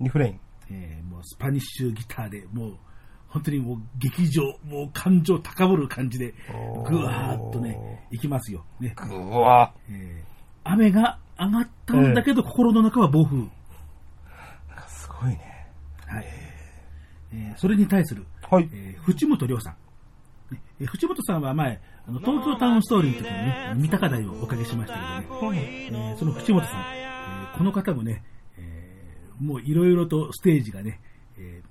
[0.01, 0.39] リフレイン。
[0.71, 2.77] えーもうスパニッシュギターで、もう、
[3.27, 6.33] 本当にもう劇場、もう感情高ぶる感じで、
[6.87, 8.65] ぐわーっとね、いきますよ。
[8.79, 8.95] ね。
[8.97, 10.29] ぐわえー
[10.63, 13.43] 雨が上がったんだけど、心の中は暴風。
[14.87, 15.67] すごいね。
[16.05, 16.25] はい。
[17.33, 18.69] えーそれに対する、はい。
[18.73, 20.53] えー淵本亮さん。
[20.53, 28.23] ねえー淵本さんは前、あの東京タウンストーリーの時にね、三鷹台をおかけしましたけどね、えーその淵本さん、えーこの方もね、
[28.57, 30.99] えーもういろいろとステージがね、
[31.39, 31.69] えー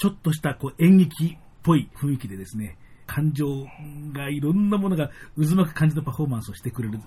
[0.00, 3.66] ちょっとしたこう演劇っぽい雰囲気でですね、感情
[4.12, 7.00] がいろんなものが渦巻く感じのパフォーマンスをしてくれる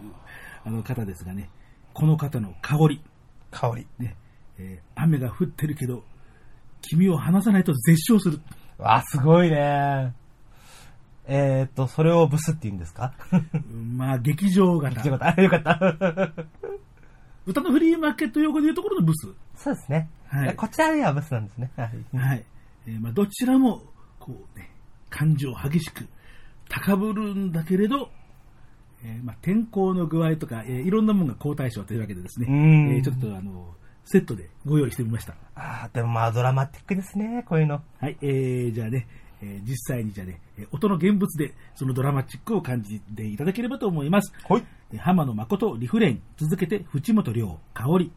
[0.65, 1.50] あの方ですがね、
[1.93, 3.02] この方の香り、
[3.50, 3.88] 香り。
[3.97, 4.17] ね、
[4.58, 6.04] えー雨が降ってるけど、
[6.82, 8.41] 君を離さないと絶唱する。
[8.78, 10.13] わ、すごいね。
[11.28, 13.13] えーっと、それをブスって言うんですか？
[13.71, 15.08] まあ、劇場型。
[15.08, 15.41] よかった。
[15.41, 16.34] よかった。
[17.47, 19.30] 歌のフリーマーケット用語でいうところのブス。
[19.56, 20.10] そうですね。
[20.32, 21.72] はいこちらではブスなんですね。
[21.76, 22.17] はい。
[22.17, 22.46] はい。
[22.88, 23.82] えーまあ、どちらも、
[24.20, 24.70] こうね、
[25.10, 26.08] 感情激しく
[26.70, 28.10] 高ぶるんだけれど、
[29.04, 35.34] えーまあ、天候の具合とか、えーいろんなものが好対象というわけでですね、うんえーちょっとあの、セットでご用意してみました。
[35.56, 37.82] ああ、でもまあドラマティックですね、こういうの。
[38.00, 39.08] はい、えー、じゃあね、
[39.41, 44.34] えー実際にじゃあね、えー音の現物でそのドラマチックを感じていただければと思います。
[44.48, 44.63] はい。
[44.94, 48.12] えー浜野誠リフレイン、続けて淵本亮、香り。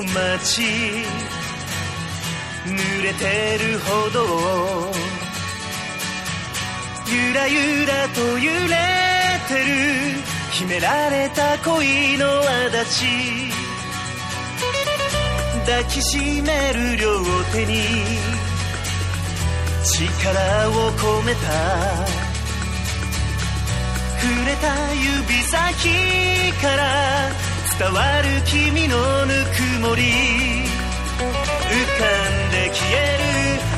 [0.00, 0.62] の街
[2.64, 4.92] 濡れてるほど
[7.08, 8.76] ゆらゆらと揺れ
[9.48, 12.26] てる秘められた恋の
[12.80, 13.58] 足立。
[15.66, 17.20] 抱きしめる両
[17.52, 17.82] 手に
[19.84, 21.40] 力を込めた
[24.20, 27.47] 触れた指先から
[27.78, 30.02] 伝わる君のぬくもり。
[30.02, 31.22] 浮
[31.96, 33.30] かんで消える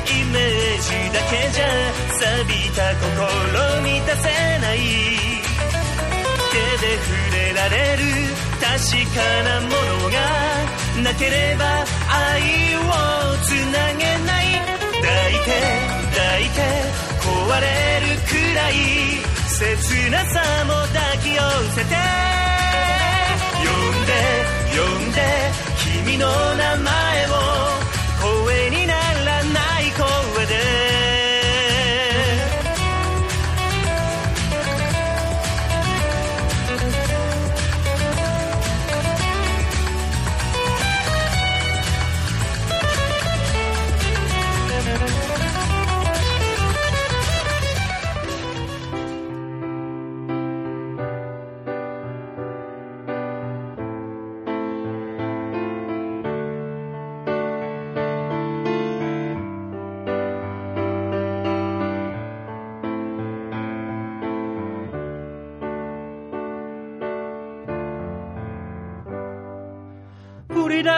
[0.09, 1.69] イメージだけじゃ
[2.19, 3.05] 錆びた心
[3.83, 4.25] 満たせ
[4.61, 4.79] ない。
[6.51, 8.03] 手で触れられる
[8.59, 10.17] 確かなものが
[11.03, 11.65] なければ
[12.09, 12.81] 愛を
[13.45, 14.45] つなげない。
[14.95, 15.49] 抱いて
[16.17, 16.59] 抱いて
[17.21, 17.67] 壊れ
[18.01, 18.73] るくらい
[19.47, 21.43] 切なさも抱き寄
[21.75, 22.40] せて
[23.71, 24.13] 呼んで
[24.75, 25.21] 呼んで
[26.05, 27.80] 君の名前を。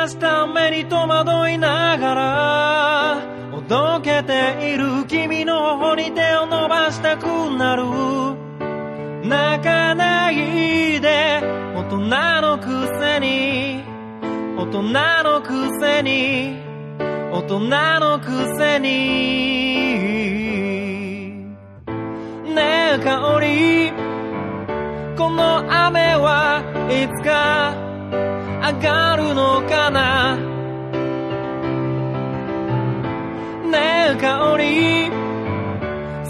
[0.02, 3.20] 降り出すために戸惑いながら
[3.56, 7.84] おどけている君の頬に手を伸ばしたくなる。
[9.28, 11.40] 泣かないで
[11.76, 11.98] 大人
[12.42, 13.84] のくせに
[14.58, 14.82] 大人
[15.22, 16.56] のくせに
[17.30, 17.60] 大人
[18.00, 18.88] のくせに。
[22.54, 23.92] ねえ香り
[25.16, 27.81] この雨はいつか
[28.64, 30.36] 上がるのかな？
[33.68, 35.10] ねえ香り。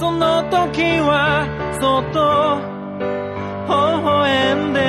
[0.01, 1.47] その時は
[1.79, 2.59] そっと
[3.69, 4.81] 微笑んで。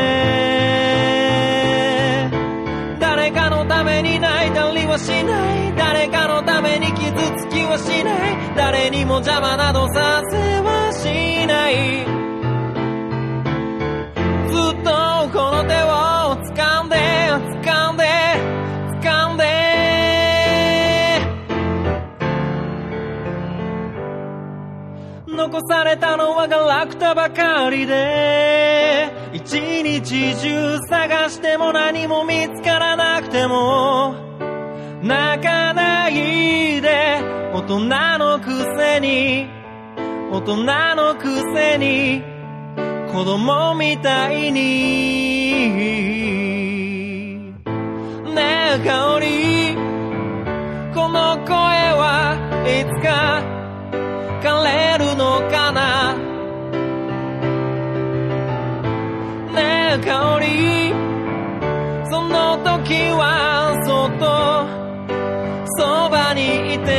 [3.01, 5.75] 誰かのために泣いたりはしない。
[5.75, 8.55] 誰かのために傷つきはしない。
[8.55, 12.05] 誰にも邪魔などさせはしない。
[14.49, 14.89] ずっと
[15.37, 16.02] この手を
[25.67, 34.15] されたのはガラクタばかりで一日中探しても何も見つからなくても
[35.01, 37.19] 泣かないで
[37.53, 37.79] 大人
[38.19, 39.47] のくせに
[40.31, 42.23] 大人のくせに
[43.11, 45.83] 子供みたいに。
[48.33, 49.75] ねえ香り
[50.95, 53.52] この声はいつか
[54.43, 56.15] 枯れるのかな？
[59.53, 60.91] ねえ香り
[62.11, 64.25] その時はそっと
[65.77, 66.89] そばにいて。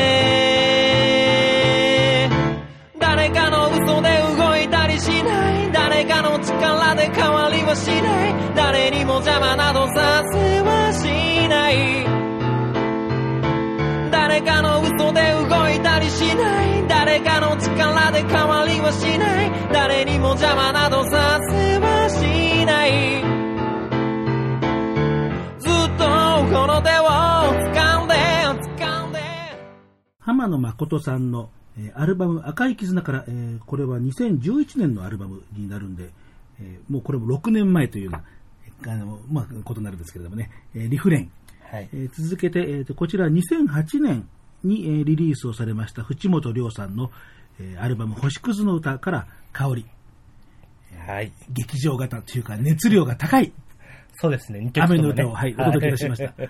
[2.98, 5.70] 誰かの嘘で動いたりしない。
[5.70, 8.34] 誰かの力で変わりはしない。
[8.54, 12.06] 誰にも邪魔などさせはしない。
[14.10, 14.93] 誰かの嘘で動
[15.76, 16.88] いたりしない。
[16.88, 19.50] 誰かの力で変わりはしない。
[19.72, 23.24] 誰にも邪魔などさせはしない。
[25.60, 27.04] ずっとこの手を
[27.72, 28.14] 掴んで
[28.78, 29.18] 掴んで。
[30.20, 36.10] 浜野誠さんの、えーアルバム赤い絆から、えーこれは2011年のアルバムになるんで、
[36.60, 38.22] えーもうこれも6年前というような、
[38.82, 41.30] えーあの、まあ、ことになるんですけれどもね、えーリフレイン、
[41.70, 41.88] はい。
[41.92, 44.28] えー続けて、えーと、こちら2008年
[44.66, 47.10] に、えーリリースをされました淵本涼さんの、
[47.60, 49.86] えーアルバム星屑の歌から香り。
[51.06, 51.32] はい。
[51.50, 53.52] 劇場型というか熱量が高い
[54.16, 54.98] そうですね、2曲ともね。
[55.00, 56.34] 雨の歌を、はい、お届けいたしました。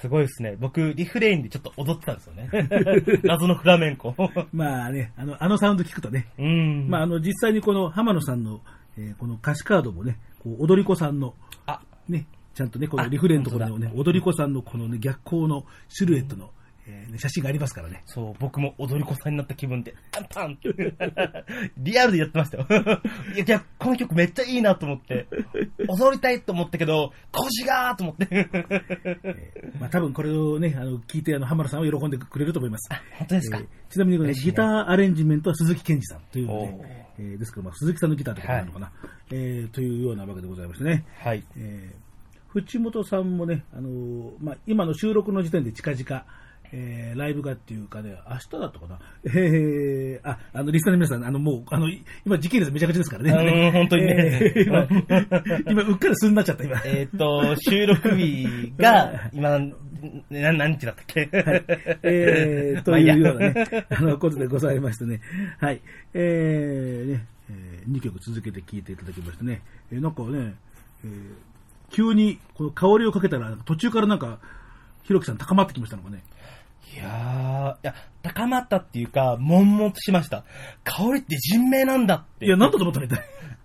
[0.00, 0.56] すごいですね。
[0.58, 2.48] 僕、リフレインでちょっと踊ってたんですよね。
[3.24, 4.14] 謎のフラメンコ。
[4.52, 6.88] まあね、あの、あのサウンド聞くとね、うん。
[6.88, 8.60] まああの、実際にこの浜野さんの、
[8.96, 11.34] えーこの歌詞カードもね、こう踊り子さんの、
[11.66, 16.50] あ、ね、ちゃんとね、このリフレインのところのね、踊り子さんのこのね、逆光のシルエットの、
[16.90, 18.02] えーね写真がありますからね。
[18.06, 20.68] そう、僕も踊り子さんになった気分で、パンパンって
[21.76, 22.66] リアルでやってましたよ。
[23.36, 25.26] いや、この曲めっちゃいいなと思って、
[25.88, 28.48] 踊りたいと思ったけど、腰がーと思って。
[29.78, 32.88] まあ多分これをね、あの、聞いてあの、浜野さんは喜んでくれると思います。
[33.18, 38.92] 本当ですか、えーちなみにこれ、ねギターアレンジメントは鈴木健二さんというのでえーですから、まあ、鈴木さんのギターってことなのかな、
[39.32, 41.04] えーというようなわけでございましてね。
[41.20, 41.42] はい。
[41.56, 42.08] えー
[42.50, 46.24] 淵本さんもね、あのーまあ、今の収録の時点で近々、
[46.72, 51.88] えーライブがっていうかね、明日だったかな、えーあ、あの、リスナーの皆さん、あの、もう、あの、
[52.24, 53.30] 今時系列めちゃくちゃですからね。
[53.30, 54.88] うん本当にねえー今、
[55.70, 56.80] 今うっかりすんなっちゃった、今。
[56.84, 59.58] えっ、と、収録日が、 今、
[60.30, 61.28] な何日だったっけ、
[62.02, 65.20] えー、とまあいうようなね、あの、ことでございましてね。
[65.58, 65.80] はい。
[66.14, 69.62] えー、ね、え2曲続けて聴いていただきましてね。
[69.90, 70.54] えーなんかね、
[71.04, 71.48] えー
[71.90, 74.38] 急にこの香りをかけたら、途中からなんか、
[75.04, 76.22] ひろきさん高まってきましたのかね。
[76.98, 80.44] いやー、いや、高まったっていうか、悶々としました。
[80.82, 82.46] 香りって人名なんだって。
[82.46, 83.20] いや、なんだと思ったみたい。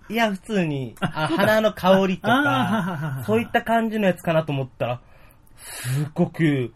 [0.09, 5.01] いや、普通に、あ 花の香りとか、そういった感じのやつかなと思ったら、
[5.57, 6.73] すごく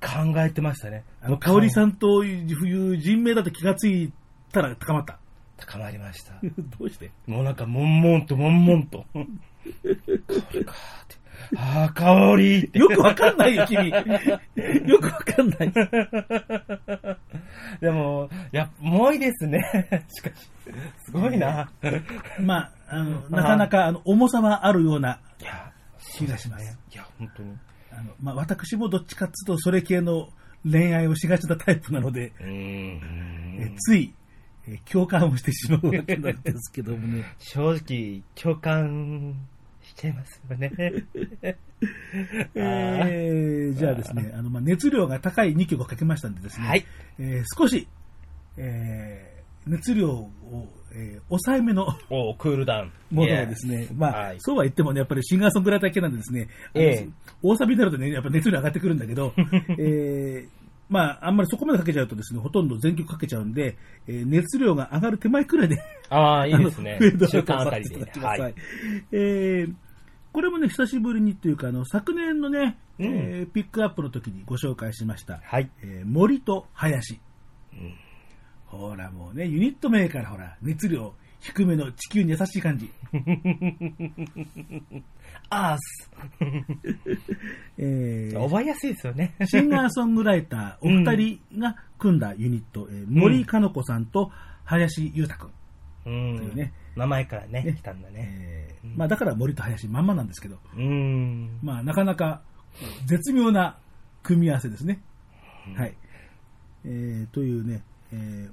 [0.00, 1.04] 考えてましたね。
[1.22, 4.12] あの、香りさんという人名だと気がつい
[4.50, 5.18] たら高まった。
[5.56, 6.32] 高まりました。
[6.78, 7.10] どうして？
[7.26, 9.06] もうなんか、悶々と悶々と。
[9.14, 11.23] 香りかーって。
[11.56, 12.78] ああ、香りって。
[12.78, 13.88] よくわかんないよ、君。
[13.88, 15.72] よくわかんない。
[17.80, 19.60] でも、いや、重いですね。
[20.08, 20.50] しかし、
[21.04, 21.70] すごいな。
[22.40, 25.72] まあ、あの、なかなか、あの、重さはあるようないや、
[26.16, 26.78] 気がします。
[26.92, 27.56] いや、本当に。
[27.92, 30.28] あの、まあ、私もどっちかっつうと、それ系の
[30.70, 34.14] 恋愛をしがちなタイプなので、えつい、
[34.66, 37.24] え共感をしてしまうわけなんですけどもね。
[37.38, 39.46] 正直、共感
[39.96, 40.72] しちゃいますよね。
[42.54, 46.84] えーじゃあですね、あの、まあ、熱量が高い2曲をかけましたんでですね、はい。
[47.18, 47.86] えー少し、
[48.56, 49.34] えー
[49.66, 50.30] 熱量を、
[50.94, 52.92] えー抑えめのおうクールダウン。
[53.10, 54.36] ものをですね、まあ、はい。
[54.40, 57.08] そうは言ってもね、やっぱりシンガーソングライター系なんでですね、ええ。
[57.42, 59.32] 大サビになるとね、やっぱ熱量上がってくるんだけど、
[59.78, 60.48] えー
[60.90, 63.76] まあ、あんまりそこまでかけちゃうとですね、ほとんど全曲かけちゃうんで、
[64.06, 65.76] えー熱量が上がる手前くらいで、
[66.10, 66.98] ああ、いいですね。
[67.30, 68.04] 中間あたりで。
[68.20, 68.54] はい。
[69.12, 69.74] えー
[70.34, 75.70] これもね、久しぶりにっていうか、あの、昨年のね、うんえーピックアップの時にご紹介しました、はい。
[75.80, 77.20] えー森と林。
[77.72, 77.94] うん
[78.66, 82.90] ほら、もうね、ユニット名からほら、熱量低めの地球に優しい感じ。
[85.50, 86.10] あーす。
[87.78, 89.36] えー覚えやすいですよね。
[89.46, 94.32] シンガーソングライターお二人が組んだユニット、えー森かの子さんと
[94.64, 95.50] 林裕太君。
[96.06, 98.14] うんというね名前からね、ね来たんだね。
[98.28, 101.58] えーまあだから森と林まんまなんですけど、うん。
[101.62, 102.42] まあなかなか
[103.06, 103.78] 絶妙な
[104.22, 105.00] 組み合わせですね。
[105.74, 105.94] はい。
[106.84, 108.50] えーというね、えー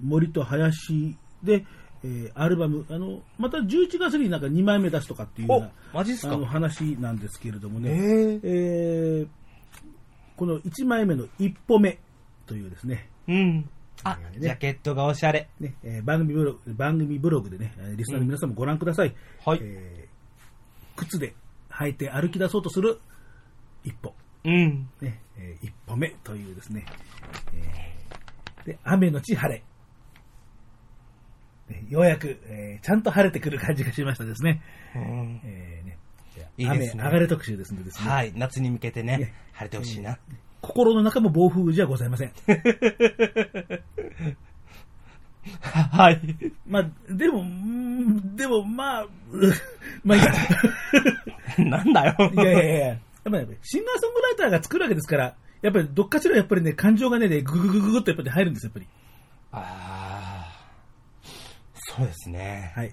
[0.00, 1.64] 森と林で、
[2.02, 6.34] えーアルバム、あの、また11月になんか2枚目出すとかっていうようなおマジっすか？
[6.34, 9.28] あの話なんですけれどもね、えーえー
[10.36, 11.98] この1枚目の一歩目
[12.46, 13.70] というですね、うん。
[14.04, 15.48] あ、えーねジャケットがおしゃれ。
[15.60, 19.14] ねえー番組ブログ番組ブログでね、えーリスナーの皆さんもご覧ください。
[19.44, 21.34] はいえー靴で
[21.70, 22.98] 履いて歩き出そうとする
[23.84, 24.88] 一歩、うん。
[25.00, 26.86] ねえー一歩目というですね、
[27.54, 29.62] えーで雨のち晴れ。
[31.68, 34.62] ねようやく、えーちゃんと晴れてくる感じがしましたですね。
[34.94, 35.98] うんえーね
[36.58, 38.32] いいですね雨上がれ特集ですのでですね、はい。
[38.34, 40.18] 夏に向けてねね、晴れてほしいな。
[40.66, 42.32] 心の中も暴風雨じゃございません。
[45.70, 46.20] はい。
[46.66, 47.44] まあ、でも、
[48.34, 49.10] でも、まあ、う
[50.02, 50.32] まあいいや。
[51.70, 52.32] なんだよ。
[52.34, 58.86] いやいやいや、やっぱりシンガーソングライターが作るわけですから、やっぱりどっかしらやっぱりね、感情がね、グググググっとやっぱり入るんですよ、やっぱり。
[59.52, 61.26] ああ。
[61.74, 62.72] そうですね。
[62.74, 62.92] はい。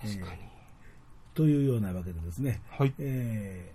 [0.00, 0.40] 確かに。
[1.34, 2.94] というようなわけでですね、はい。
[2.98, 3.74] えー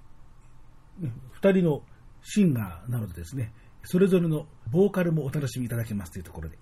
[0.99, 1.81] ね二人の
[2.23, 3.53] シンガーなのでですね、
[3.83, 6.57] それぞれのボーカルもお楽しみいただけますというところで、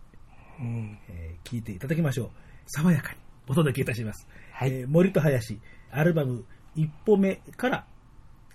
[0.59, 2.29] うん、えー、聞いていただきましょう。
[2.67, 4.27] 爽やかにお届けいたします。
[4.51, 5.59] はい、えー、森と林、
[5.91, 6.45] アルバム
[6.75, 7.85] 一歩目から、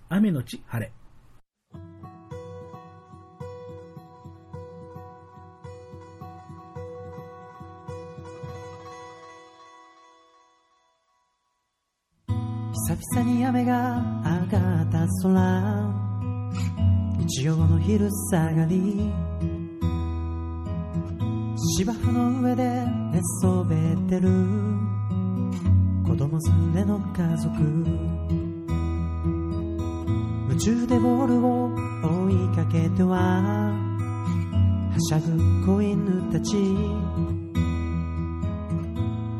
[0.08, 0.92] 雨のち晴れ。
[12.88, 16.11] 久々に雨が上がった空
[17.18, 19.10] 日曜の昼下がり。
[21.76, 22.64] 芝生の上で
[23.12, 24.28] 寝そべってる。
[26.04, 26.38] 子供
[26.72, 27.56] 連れの家族。
[30.48, 31.70] 夢中でボールを
[32.26, 33.18] 追いかけては
[34.90, 36.52] はしゃぐ子犬たち。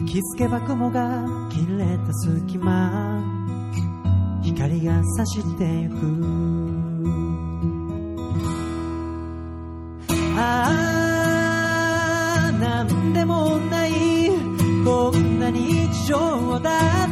[0.06, 3.22] 気づけば雲が切れた隙間
[4.42, 6.51] 光が差してゆく。
[10.44, 10.48] あ
[12.48, 13.92] あなんでもない。
[14.84, 17.11] こんな日常だって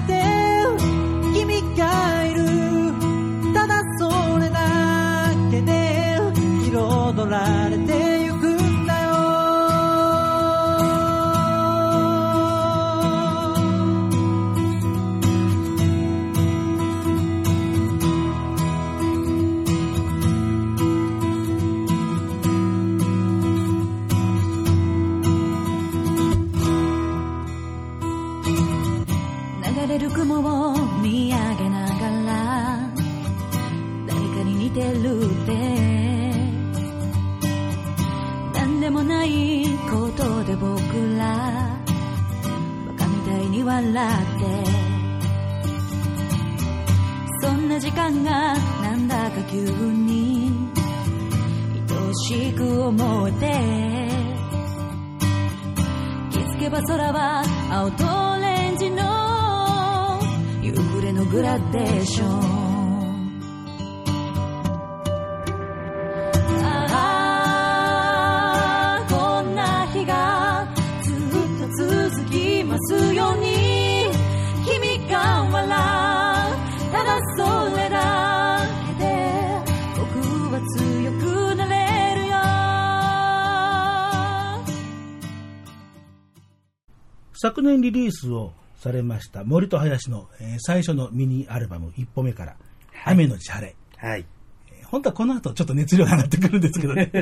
[87.61, 92.57] 昨年リリースをされました森と林の、えー最初のミニアルバム一歩目から、
[93.05, 93.77] 雨のち晴れ。
[93.99, 94.25] はい。
[94.73, 97.13] えー本当はこの後ちょっと熱量が上がってくるんですけどね。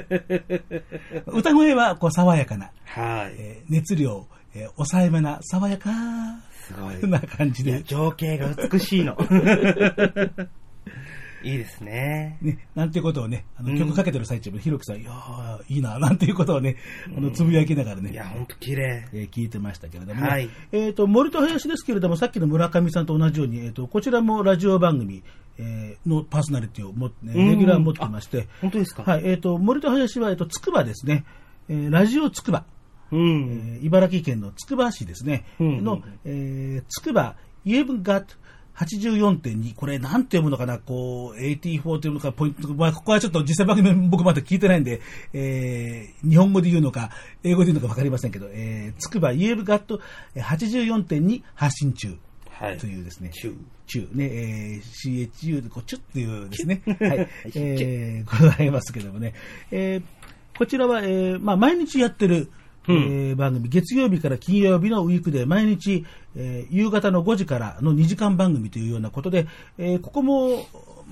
[1.27, 3.35] 歌声はこう爽やかな、はい。
[3.37, 5.91] えー熱量、えー抑えめな爽やか
[6.53, 7.11] すごい。
[7.11, 9.17] な感じで、情景が美しいの。
[11.45, 12.39] いいですね。
[12.43, 13.79] ね、なんていうことをね、あのうん。
[13.79, 16.77] 曲かけてる最中もひろきさん、いやーいいな、なんていうことをね、
[17.17, 19.09] あのつぶやきながらね、いや、ほんと綺麗。
[19.13, 20.29] えー聞いてましたけれども、ね。
[20.29, 20.49] はい。
[20.73, 25.23] えっ、と、森と林ですけれども、さっきの村上さんと同じように、えっ、と、こちらもラジオ番組、
[25.59, 27.47] えーのパーソナリティを持って、ね、うん。
[27.51, 29.03] レギュラーを持ってまして、本当ですか？
[29.05, 31.25] はい、えっ、と、森と林は、えっ、と、つくばですね、
[31.69, 32.65] えーラジオつくば、
[33.13, 33.79] うん。
[33.79, 35.85] えー茨城県のつくば市ですね、うん。
[35.85, 38.35] の、えーつくば、イエブンガット
[38.79, 45.01] 84.2、これなんて読むのかな、こう、84というのか、ポイント、まあ、ここはちょっと実際番組僕まだ聞いてないんで、
[45.33, 47.11] えー日本語で言うのか、
[47.43, 50.01] 英語で言うのかわかりませんけど、えーつくば、イエブンガット
[50.37, 52.17] 84.2発信中。
[52.51, 53.31] はいというですね。
[53.31, 53.55] 中
[53.87, 54.09] 中。
[54.13, 56.83] ね、えー CHU でこう、チュっていうですね。
[56.87, 57.29] はい。
[57.55, 59.35] えー、ございますけどもね。
[59.71, 60.03] えー
[60.59, 62.51] こちらは、えーまあ、毎日やってる、
[62.89, 66.05] えー番組、月曜日から金曜日のウィークで毎日、
[66.37, 69.47] えー夕方の5時からの2時間番組というようなことで、
[69.79, 70.67] えーここも、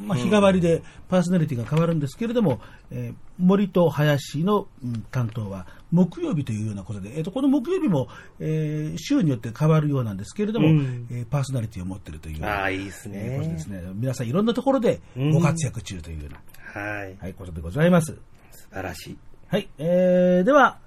[0.07, 2.61] まあ、日替わりでパーソナリティが変わるんですけれども、
[2.91, 8.09] えー森と林の、うん担当は木曜日というようなことで、えーとこの木曜日も、
[8.41, 13.61] えー週によって変わるようなんですけれども、うんえーパーソナリティを持っているというああ、いいですえーことでね。
[13.61, 13.83] すね。
[13.95, 15.01] 皆さんいろんなところで
[15.33, 17.17] ご活躍中というような、はい。
[17.21, 18.17] はい、ことでございます。
[18.53, 19.17] 素晴らしい。
[19.49, 20.79] はい、えー、では、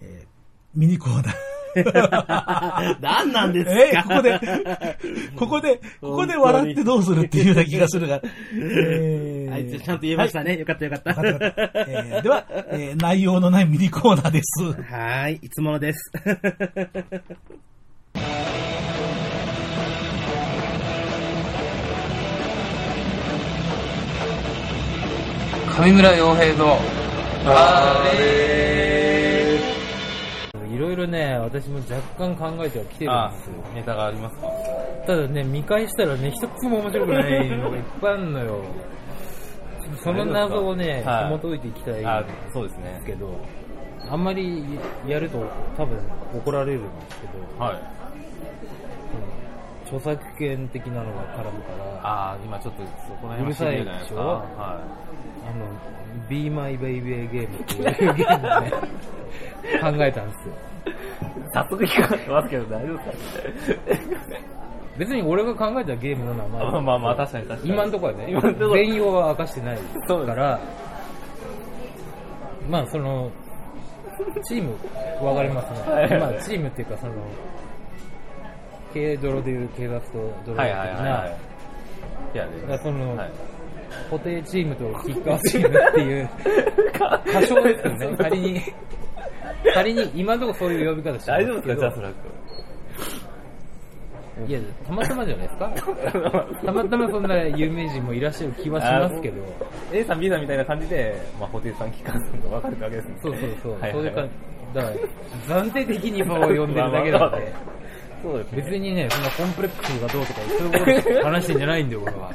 [0.00, 0.31] えー
[0.74, 1.34] ミニコーナー。
[3.00, 3.72] 何なんですか？
[3.72, 4.40] えーここで、
[5.36, 8.20] ここで、ここで笑ってどうするっていうような気がするが、
[8.54, 10.56] えーあいつちゃんと言えましたね。
[10.58, 11.14] よかったよかった。
[11.14, 14.72] はいわかったわかったえーでは、えー内容のないミニコーナーです。
[14.82, 15.38] はい。
[15.42, 16.10] いつものです。
[25.78, 26.76] 上村洋平の
[27.46, 28.81] あれい
[30.82, 33.52] ろいろね、私も若干考えてはきてるんですよ。
[33.74, 34.46] ネタがありますか？
[35.06, 38.64] ただね、見返したらね、一つも面白くないのがいっぱいあるのよ。
[40.02, 41.24] その謎をね、はい。
[41.24, 42.04] 紐解いていきたいん
[42.52, 42.96] そうですね。
[43.00, 43.30] すけど、
[44.10, 44.64] あんまり
[45.06, 45.38] やると
[45.76, 45.98] 多分
[46.34, 47.26] 怒られるんですけ
[47.58, 47.82] ど、はい。
[49.84, 54.16] 著作権的なのが絡むから、ああ今ちょっとそこら辺はうるさいでしょ？
[54.16, 55.66] はあの、
[56.28, 58.70] Be My Baby Game っていうゲームをね、
[59.80, 60.54] 考えたんですよ。
[60.86, 60.90] い
[61.54, 64.36] 早速聞かれてますけど大丈夫ですか？
[64.98, 66.64] 別に俺が考えたゲームの名前。
[66.72, 67.72] まあまあまあ確かに確かに。
[67.74, 68.26] 今んとこはね、
[68.74, 69.78] 全容は明かしてない
[70.26, 70.60] から、
[72.68, 73.30] まあその、
[74.44, 74.74] チーム、
[75.26, 75.92] わかりますね。
[75.94, 76.18] はい。
[76.20, 77.12] まあチームっていうかその、
[78.92, 81.02] 軽泥でいう警察と泥的はいはいはいは。
[81.02, 81.36] ない。
[82.34, 83.30] いやその、はい。
[84.10, 86.28] 固定チームとキッカーチームっていう、
[87.32, 88.16] 仮称ですよね。
[88.18, 88.60] 仮に、
[89.74, 92.16] 仮に今のところそういう呼び方して大丈夫ですか、ジャスラック。
[94.48, 95.70] いや、たまたまじゃないですか？
[96.64, 99.36] たまたまそんな有名人もいらっしゃる気はしますけど、
[99.92, 103.14] A さん、B さんみたいな感じで、まあ、ホテルさん、機関さんと分かれたわけですね。
[103.22, 104.30] そうそうそう、はいはいそういう感じ、
[104.74, 104.90] だか
[105.48, 107.52] ら、暫定的にそう呼んでるだけだって、
[108.22, 108.62] そうですね。
[108.62, 112.30] 別にね、そんなコンプレックスがどうとか、そういうこと話してんじゃないんだよ、俺は。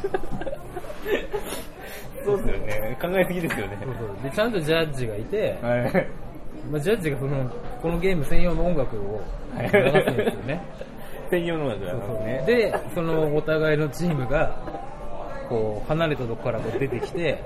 [2.23, 2.97] そうですよね。
[3.01, 3.77] 考えすぎですよね。
[3.81, 6.07] そうそうで、ちゃんとジャッジがいて、はい。
[6.71, 7.49] まあ、ジャッジがその、
[7.81, 9.21] このゲーム専用の音楽を
[9.59, 10.61] 流すんですよね。
[11.29, 11.93] 専用のなんです
[12.23, 12.43] ね。
[12.45, 14.55] で、そのお互いのチームが、
[15.49, 17.43] こう、離れたとこからこう出てきて、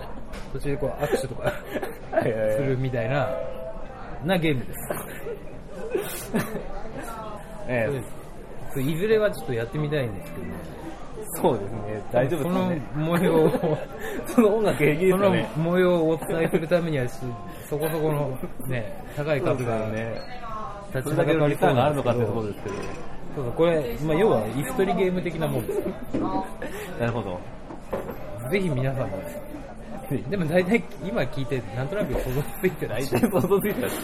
[0.54, 1.52] 途中でこう握手とか
[2.22, 3.30] するみたいな、
[4.24, 6.34] なゲームです。
[7.68, 8.22] ええ
[8.74, 10.46] そういずれはちょっとやってみたいんですけど、
[11.42, 12.04] そうですね。
[12.12, 12.82] 大丈夫ですかね。
[12.94, 13.78] その模様を、
[14.28, 15.36] その音楽平気ですその。
[15.58, 17.20] 模様をお伝えするためにはし、
[17.72, 20.22] そこそこのね、高い数がね。
[20.94, 22.76] 立ちそれだけのリターンがあるのかってところでですけど。
[22.76, 22.86] そう
[23.36, 25.80] そう、これ、まあ、要は、イフトリゲーム的なもんです。
[27.00, 27.40] なるほど。
[28.50, 29.24] ぜひ皆さんもね。
[30.30, 33.96] でも大体今聞いて、なんとなく想像ついてない想像ついたって。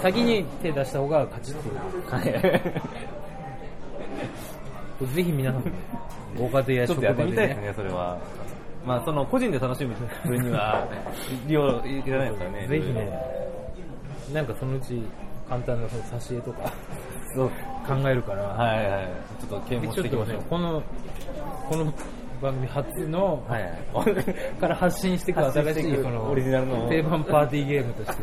[0.00, 1.74] 先に手出した方が勝ちっていう。
[2.08, 2.20] は
[5.02, 5.04] い。
[5.14, 5.72] ぜひ皆さんもね、
[6.38, 8.18] ご家庭やちょっとやって職場でね、みたいですね、それは。
[8.84, 10.86] まあ、その、個人で楽しむ分には、
[11.46, 12.66] 利用いらないですからね。
[12.68, 13.18] ぜひね、
[14.32, 15.02] なんかそのうち
[15.48, 16.72] 簡単なその挿絵とか
[17.34, 17.48] そう。
[17.86, 19.08] 考えるから、はいはい。
[19.40, 20.38] ちょっと啓蒙でちょっていきましょう。
[20.38, 20.82] ねこの、
[21.68, 21.92] この
[22.40, 24.24] 番組初の、はいはい。
[24.60, 28.22] から発信していく新していそのオリジナルの定番パーティーゲームとして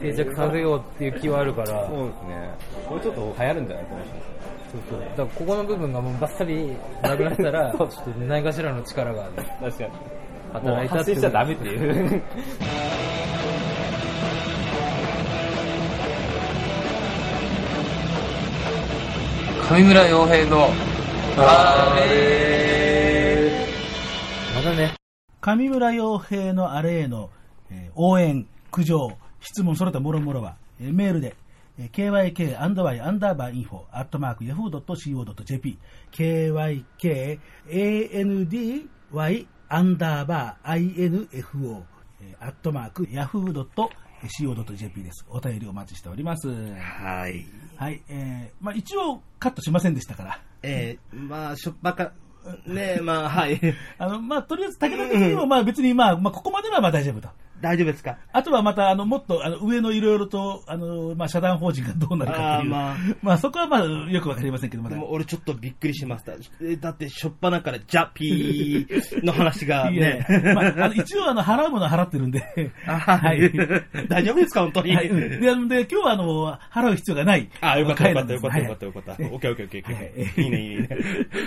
[0.12, 2.50] 定着させようっていう気はあるから、そうですね。
[2.88, 3.84] これちょっと流行るんじゃない？
[3.86, 4.00] かな。
[4.74, 9.90] そうそうだからここの部分がもうバッサリなくなったら、 ちょっと何かしらの力がね、確かに。
[10.52, 12.22] 働いた発信しちゃダメっていう。
[19.70, 20.68] 上村洋平の
[21.38, 23.66] あれ
[24.54, 24.94] まだね、
[25.40, 27.30] 上村洋平のあれへの、
[27.70, 31.34] えー応援、苦情、質問、それともろもろは、えーメールで、
[31.78, 35.78] えー kyk アンダーバイアンダーバーインフォアットマーク yahoo.co.jp
[36.12, 38.86] kyk andy
[39.68, 41.82] アンダーバー info
[42.20, 45.26] えーアットマーク yahoo.co.jp です。
[45.28, 46.48] お便りお待ちしております。
[46.48, 47.46] はい。
[47.76, 50.40] はい、えー、まあ一応カットしませんでしたから。
[50.64, 52.12] えー、まあ、しょっぱか、
[52.66, 53.60] ねまあ、はい。
[53.98, 57.28] あの、まあ、とりあえず、武田的にも、まあ、別に、まあ、まあ、ここまでは、まあ、大丈夫と。
[57.60, 58.18] 大丈夫ですか？
[58.32, 62.70] あとはまた、あの、もっと、あの、上のいろいろと、あの、まあ、社団法人がどうなるかっていう。
[62.70, 64.96] まあ まあ、そこはまあ、よくわかりませんけど、まだ。
[65.02, 66.32] 俺ちょっとびっくりしました。
[66.62, 70.26] えだって、しょっぱなからジャピーの話がね。
[70.54, 72.42] まあ、あの一応、あの、払うものは払ってるんで。
[72.86, 73.50] あはい。
[74.08, 74.60] 大丈夫ですか？
[74.62, 74.94] 本当に？
[74.96, 75.08] はい。
[75.08, 77.48] で、で今日は、あの、払う必要がない。
[77.60, 79.12] あ、よかったよかったよかったはいよかったよかった。
[79.12, 80.44] オッケーオッケーオッケーい。
[80.44, 80.88] いいねいいね。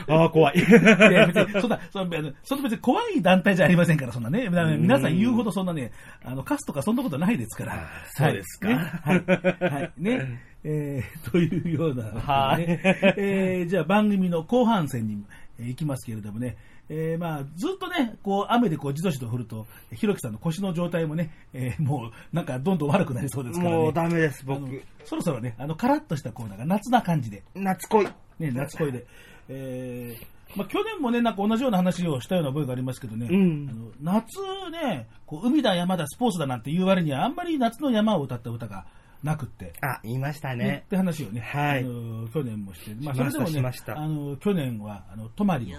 [0.07, 0.57] ああ、怖い。
[0.57, 2.09] いや、別に、そんな、そん
[2.43, 4.47] そんな別に怖い団体じゃありませんから、そんなね。
[4.49, 5.91] 皆さん言うほどそんなね、
[6.23, 7.89] あの、カスとかそんなことないですから。
[8.13, 9.23] そうですかはい。
[9.27, 9.59] ね。
[9.59, 9.93] はい。
[9.97, 10.41] ね。
[10.63, 12.81] えー、 というような、はいね。
[13.17, 15.23] えー、じゃあ番組の後半戦に
[15.59, 16.57] えー行きますけれどもね。
[16.89, 23.77] えー、まあ、ずっとね、こう、雨でこう、じとじと降ると、ひろきさんの腰の状態もね、えー、もう、なんか、どんどん悪くなりそうですからね。
[23.77, 24.81] もうダメです、僕。
[25.03, 27.43] そろそろね、あの、カラッとしたコーナーが夏な感じで。
[27.55, 28.05] 夏恋。
[28.39, 29.05] ね、夏恋で。
[29.49, 33.69] えーまあ、去年もね、なんか同じような話をしたような覚えがありますけどね、うん。
[33.69, 34.39] あの夏
[34.71, 38.85] ね、こう海だ、山だ、スポーツだなんて言う割には、あんまり夏の山を歌った歌が
[39.23, 40.65] なくって、あ、言いましたね。
[40.65, 40.89] ねっ。
[40.89, 41.79] て話をね、はい。
[41.79, 43.97] あの去年もして、まあ、それでもねしました。
[43.97, 45.77] あの、去年は、あの、泊まりを、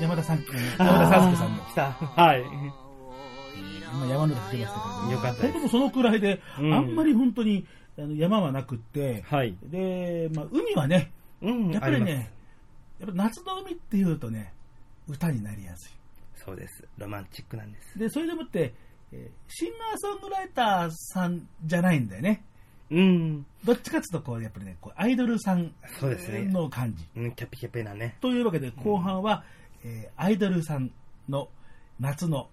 [0.00, 0.44] 山田さん、
[0.78, 1.90] 山田三助さんの、来た。
[1.90, 2.44] はい。
[3.90, 5.52] 今山の中来てましたけど、よかったです。
[5.52, 6.74] 本当もそのくらいで、うん。
[6.74, 7.66] あんまり本当に
[7.98, 9.56] あの山はなくって、はい。
[9.62, 11.12] で、まあ、海はね、
[11.42, 12.32] うんやっぱりありね、
[13.00, 14.52] やっぱ夏の海っていうとね、
[15.08, 15.92] 歌になりやすい。
[16.36, 16.84] そうです。
[16.96, 17.98] ロマンチックなんです。
[17.98, 18.74] で、それでもって、
[19.12, 22.44] えーシンガーソングライターさんじゃないんだよね。
[22.90, 23.46] うん。
[23.64, 27.04] どっちかっていうと、こう、やっぱりね、こうアイドルさんそうですねの感じ。
[27.16, 28.16] うん、キャピキャピなね。
[28.20, 29.44] というわけで、後半は、
[29.84, 30.90] えーアイドルさん
[31.28, 31.48] の
[32.00, 32.48] 夏の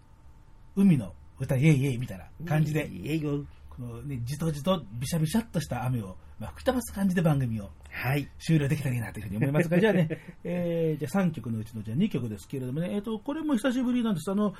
[0.75, 3.43] 海の歌、イェイイェイみたいな感じで、いいよ。
[3.69, 8.27] このね、じとじとびしゃびしゃっとした雨を、まあ、吹き飛ばす感じで番組をはい。
[8.39, 10.09] 終了できたらいいなというふうに思いますが、 じゃあね、
[10.43, 14.29] えー、じゃあ3曲のうちのじゃあ2曲ですけれどもね、えっ、と、これも久しぶりなんです。
[14.29, 14.53] あの、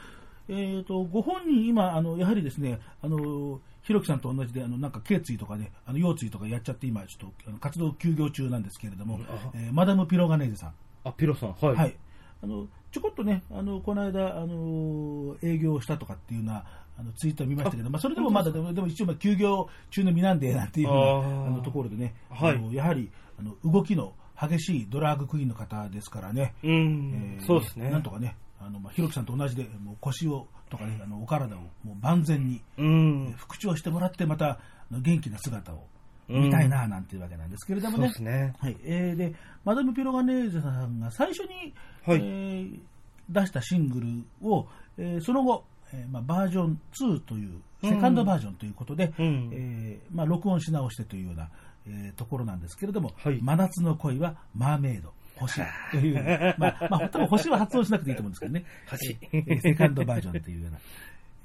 [0.47, 9.19] えっ、と、ご本人今、あの、やはりですね、あの、ひろきさんと同じで、あの、なんか、頸椎とかね、あの、腰椎とかやっちゃって、今、ちょっと、活動休業中なんですけれども、
[9.53, 10.73] えーマダム・ピロガネーゼさん。
[11.03, 11.76] あ、ピロさん、はい。
[11.76, 11.95] はい。
[12.41, 16.65] あの、ちょこっとね、あの、この間、あの、営業したとかっていうような、
[16.97, 21.01] あの、ツイートを見ましたけど、まあ、それでもまだ、でも、でも一応、まあ、休業中の身なんで、なんていうふうな、
[21.47, 22.55] あの、ところでね、はい。
[22.55, 27.89] あのやはり、あの、動きの激しいドラァグクイーンの方ですからね、うん、えーそうですね。
[27.89, 33.33] なんとかね、あの、まあ、ひろきさんと同じで、もう腰を、とかね、あの、お体を、もう万全に、うん。
[33.37, 34.59] 復調してもらって、また、
[34.91, 35.83] 元気な姿を
[36.27, 38.03] 見たいな、なんていうわけなんですけれどもね。
[38.05, 38.53] そうですね。
[38.59, 39.33] はい、えー、で、
[39.63, 41.73] マダム・ピロガネーゼさんが最初に、
[42.05, 42.17] はい。
[42.17, 42.79] えー
[43.27, 44.67] 出したシングルを、
[44.99, 51.49] えーその後、えーまあ、バージョン2という、セカンドバージョンということで、うんえーまあ、録音し直してというような、
[51.88, 55.13] えーところなんですけれども、はい真夏の恋はマーメイド。
[55.38, 55.61] 星
[55.91, 56.23] という、
[56.57, 58.65] まあ、まあ、多分星は発音しなくていいと思うんですけどね。
[58.89, 60.79] 星えーセカンドバージョンというような、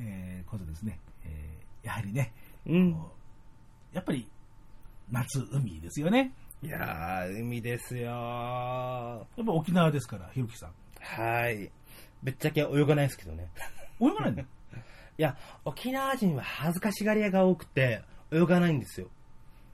[0.00, 0.98] えーことですね。
[1.24, 2.32] えーやはりね、
[2.66, 2.96] うん。
[3.92, 4.28] やっぱり、
[5.10, 6.32] 夏、海ですよね。
[6.62, 10.72] いやー、海ですよやっぱ沖縄ですから、ひろきさん。
[11.00, 11.70] はい。
[12.22, 13.48] ぶっちゃけ泳がないですけどね。
[14.00, 14.44] 泳がないの い
[15.18, 19.08] や、沖縄人は恥ずかしがり屋が多くて、泳がないんですよ。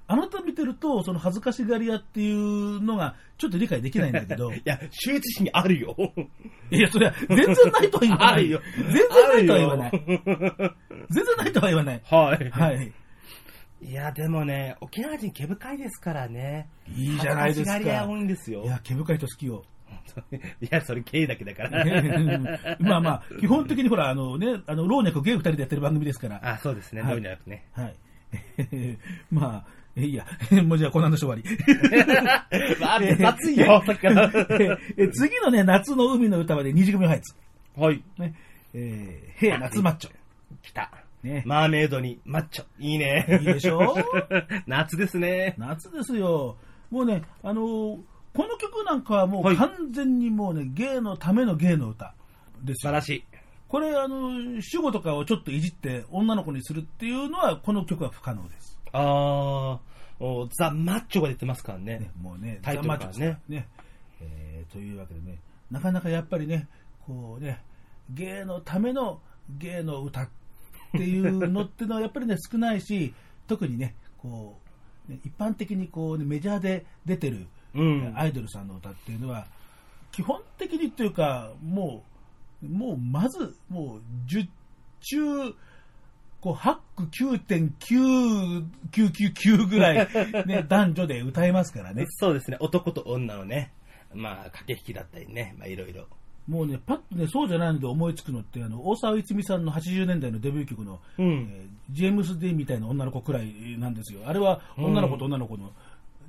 [0.09, 5.97] あなた見てると、その恥ずかしがり屋っていうのがちょっと理解できないんだけど、 いや、羞恥心あるよ。
[6.71, 8.33] いや、それは全然ないとは言わない。
[8.35, 9.91] あるよ全然ないとは言わない。
[11.11, 12.03] 全然ないとは言わない。
[12.05, 12.51] はい。
[12.51, 12.93] はい。
[13.83, 16.69] いや、でもね、沖縄人毛深いですからね。
[16.89, 17.65] いいじゃないですか。
[17.65, 18.63] 恥ずかしがり屋多いんですよ。
[18.63, 19.65] いや、毛深いと好きよ。
[20.61, 21.85] いや、それゲイだけだから。
[22.81, 26.41] まあまあ、基本的にほら、あのね、あの、老若ゲイ二人でやってる番組ですから。
[26.43, 27.65] あ、そうですね、はいなくね。
[27.73, 27.95] はい。
[29.31, 30.27] まあ、えいいや、
[30.65, 31.43] もうじゃあこの話終わり。
[32.83, 34.31] あ熱いよ、さっきから。
[34.97, 37.35] え次のね、夏の海の歌はね、二次組ファイツ。
[37.77, 38.03] はい。
[38.19, 38.35] ね。
[38.75, 40.11] えー、へ夏マッチョ。
[40.63, 40.91] 来た。
[41.23, 41.43] ね。
[41.47, 42.65] マーメイドにマッチョ。
[42.79, 43.27] いいね。
[43.41, 43.97] いいでしょ
[44.67, 45.55] 夏ですね。
[45.57, 46.57] 夏ですよ。
[46.91, 47.99] もうね、あのー
[48.37, 52.15] この曲なんかはもはいう完全にもうね、芸のための芸の歌
[52.63, 52.89] ですよ。
[52.89, 53.25] 素晴らしい。
[53.69, 58.79] これ、あの、主語とかをちょっといじって女の子にするっていうのは、この曲は不可能です。
[58.93, 61.99] あー、もうザ・マッチョが出てますからね。
[61.99, 63.69] ね、もうね、タイトルからねザマッチョですからね。
[64.21, 65.39] えーというわけでね、
[65.71, 66.69] なかなかやっぱりね、
[67.07, 67.63] こうね、
[68.11, 69.21] 芸のための
[69.59, 70.29] 芸の歌っ
[70.93, 73.15] ていうのってのはやっぱりね、少ないし、
[73.47, 74.59] 特にね、こ
[75.09, 79.47] う、ね、一般的にこう、ね、メジャーで出てる、うんアイドルさんの歌っていうのは、
[80.13, 82.03] 基本的にというか、も
[82.63, 84.49] う、もうまず、もう、10
[85.01, 85.55] 中、
[86.41, 87.03] こう、8区
[88.91, 90.09] 9.9999ぐらい、
[90.47, 92.07] ね、男女で歌えますからね。
[92.09, 93.73] そうですね、男と女のね、
[94.15, 96.07] まあ、駆け引きだったりね、まあ、いろいろ。
[96.49, 104.23] もうね、パッとね、そうじゃないので思いつくのって、あの、大沢いつみさんの80年代のデビュー曲の、うんえージェームス・デイみたいな女の子くらいなんですよ。
[104.27, 105.71] あれは女の子と女の子の、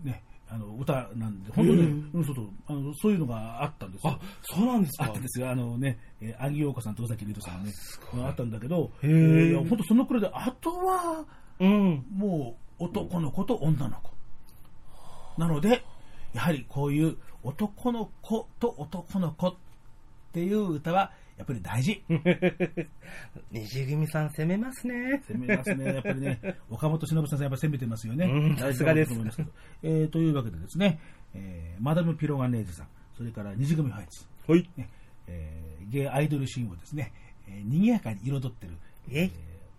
[0.03, 4.13] ね、あの、歌なんで、本当に、うんうん、そうそうあのそういうのがあったんですよ。
[4.13, 5.49] あ、そうなんですかあったんですよ。
[5.49, 11.25] あのね、えー、アギヨーコさんと尾崎莉斗さんのね、あったんだけど、へー本当そのくらいで、あとは、
[11.59, 12.05] うん。
[12.15, 14.11] もう男の子と女の子。
[15.37, 15.83] なので、
[16.33, 19.55] やはりこういう男の子と男の子っ
[20.33, 22.03] ていう歌は、やっぱり大事。
[23.51, 25.21] 二次組さん攻めますね。
[25.27, 25.85] 攻めますね。
[25.93, 28.55] やっぱりね、岡本忍さんやっぱ攻めてますよね。
[28.57, 29.11] さすがです。
[29.83, 30.99] えーというわけでですね、
[31.33, 34.69] えーマダム・ピロガネーゼさん、それから二次組ファイツ、はい。
[34.77, 34.89] ね
[35.27, 37.13] えーゲイアイドルシーンをですね、
[37.47, 38.73] えー賑やかに彩ってる、
[39.11, 39.31] えー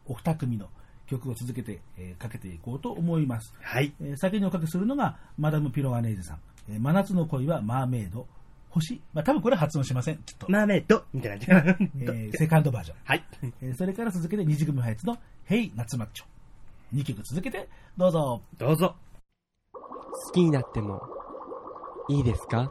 [0.06, 0.68] お二組の
[1.06, 3.52] 曲を続けて、えーかけていこうと思います。
[3.60, 3.92] はい。
[4.00, 6.38] えー先におかけするのが、マダム・ピロガネーゼさん。
[6.70, 8.26] えー真夏の恋はマーメイド。
[8.80, 9.00] 星。
[9.14, 10.46] まあ、多分これは発音しません、きっと。
[10.50, 11.90] マーメイドみたいな感じ。
[12.04, 12.96] えーセカンドバージョン。
[13.04, 13.24] はい。
[13.62, 16.24] えーそれから続けて二次組ハイツのヘイ夏マッチョ。
[16.96, 18.40] 2曲続けてどうぞ。
[18.56, 18.94] どうぞ。
[19.72, 21.02] 好きになっても
[22.08, 22.70] いいですか？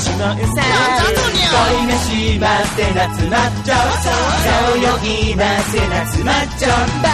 [0.00, 0.62] テインの指紋さ
[1.50, 2.08] 恋がし
[2.40, 6.68] ませ夏マッチョそうよ今せ夏マッチョ
[7.02, 7.08] バ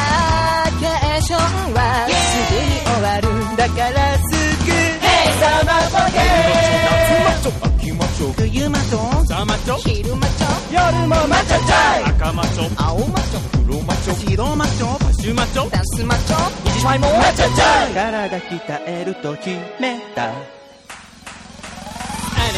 [0.78, 1.40] ケーション
[1.74, 2.10] はす
[2.54, 4.22] ぐに終わるんだからす
[4.64, 4.70] ぐ
[5.40, 6.18] サマーポケ
[6.86, 20.55] 夏マッチョ秋マッチョ冬マッチョザマッチョ昼マッチョ夜もマッチョチョイ赤マッチョ青マッチョ黒マッチョ白マッチョパシュマッチョダスマッチョ一枚もマッチョチョイ体鍛えると決めた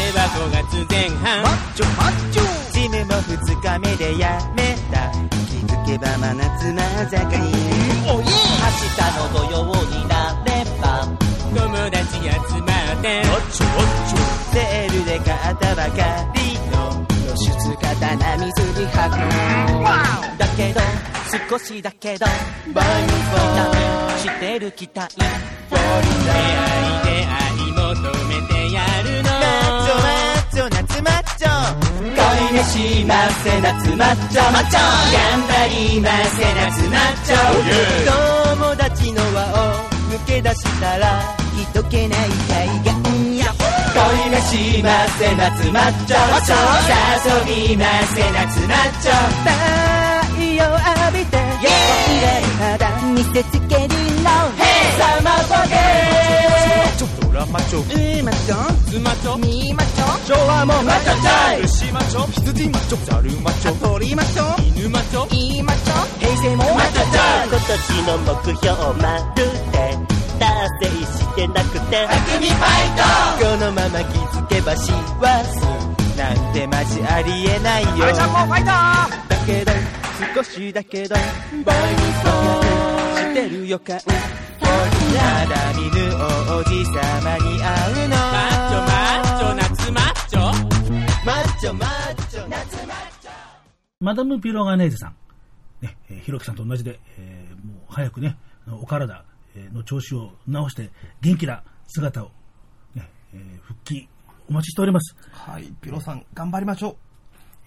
[0.09, 1.43] れは5月前半。
[1.43, 2.43] マッチョマッチョ。
[2.73, 5.11] ジムも2日目でやめた。
[5.45, 7.53] 気づけば真夏真坂に
[8.07, 8.33] おい明日
[9.17, 10.49] の土曜になれ
[10.81, 11.05] ば。
[11.53, 13.21] 友達集まって。
[13.23, 14.17] マッチョマッチョ。
[14.53, 15.97] セールで買ったばか
[16.33, 16.39] り
[16.71, 16.77] の。
[17.27, 18.49] 露出刀水
[18.81, 19.17] に吐く。
[20.37, 20.79] だけど
[21.49, 22.25] 少しだけど
[22.73, 26.09] バイ期待してる期待出会い
[27.03, 29.18] 出会い求めてやる
[31.39, 37.37] 恋がしませ夏マッチョマッチョ頑張りませ夏マッチョ
[38.57, 41.21] 友達の輪を抜け出したら
[41.71, 43.53] 人気ない海岸や
[43.93, 46.17] 恋がしませ夏マッチョ
[47.47, 49.13] 誘びませ夏マッチョ
[50.35, 51.71] 太陽浴びて未
[52.21, 52.83] 来肌
[53.13, 53.87] 見せつける
[54.23, 54.29] の
[54.97, 55.75] サマーポケ
[56.97, 57.29] ちょっと。
[57.33, 69.79] ラマチョうマッチョズマチョみマッチョ昭和もマッチョチョイ牛マチョ羊マチョザルマチョ鳥マッチョ犬マチョいいマッチョ平成もマッチョチョ今年の目標まるで。
[70.39, 70.47] 達
[70.79, 72.07] 成してなくて。
[72.07, 75.59] 匠ファイこのまま気づけば幸せ
[76.17, 77.89] なんてマジありえないよ。
[77.89, 79.71] トファイタだけど
[80.33, 81.15] 少しだけど。
[81.65, 81.75] バイ
[82.23, 82.29] そ
[83.19, 83.99] うしてる予感
[85.09, 93.31] まだ見ぬ王子様に会うのョマッチョ夏マッチョ
[94.01, 95.15] マダム・ピロガネーゼさん、
[95.81, 98.37] ね、えーひろきさんと同じで、えーもう早くね、
[98.81, 99.23] お体
[99.55, 100.89] えーの調子を直して、
[101.21, 102.31] 元気な姿を、
[102.95, 104.07] ねえー復帰、
[104.49, 105.15] お待ちしております。
[105.31, 106.95] はい、ピロさん、頑張りましょう。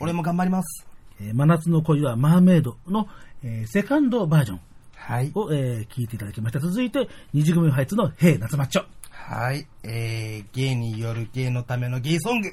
[0.00, 0.86] 俺も頑張ります。
[1.20, 3.08] えー真夏の恋はマーメイドの、
[3.42, 4.60] えーセカンドバージョン
[4.94, 5.30] はい。
[5.34, 6.60] を、えー聞いていただきました。
[6.60, 8.84] 続いて、二次組ハイツのヘイ夏マッチョ。
[9.10, 9.66] はい。
[9.84, 12.48] えー、ゲイによるゲイのためのゲイソング。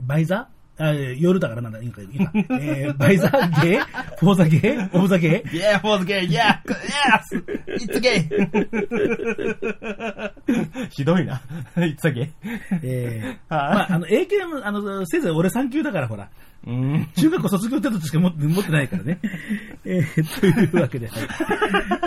[0.00, 0.60] バイザー？
[0.82, 2.32] あえー夜だからなんだ、いいか、いいか。
[2.58, 4.16] えーバイザーゲー？
[4.16, 4.98] フォーザゲー？
[4.98, 7.44] オブザゲー？Yeah, for the gay, yeah, yes,
[7.76, 8.26] it's gay.
[10.90, 11.40] ひどいな。
[11.76, 12.30] it's a gay.
[12.82, 16.28] えー、 まあ、あの、英検も、あの、せいぜい俺3級だから、ほら。
[16.66, 17.06] うん。
[17.16, 19.18] 中学校卒業程度しか持って持ってないからね。
[19.84, 21.18] えー、というわけで、 はい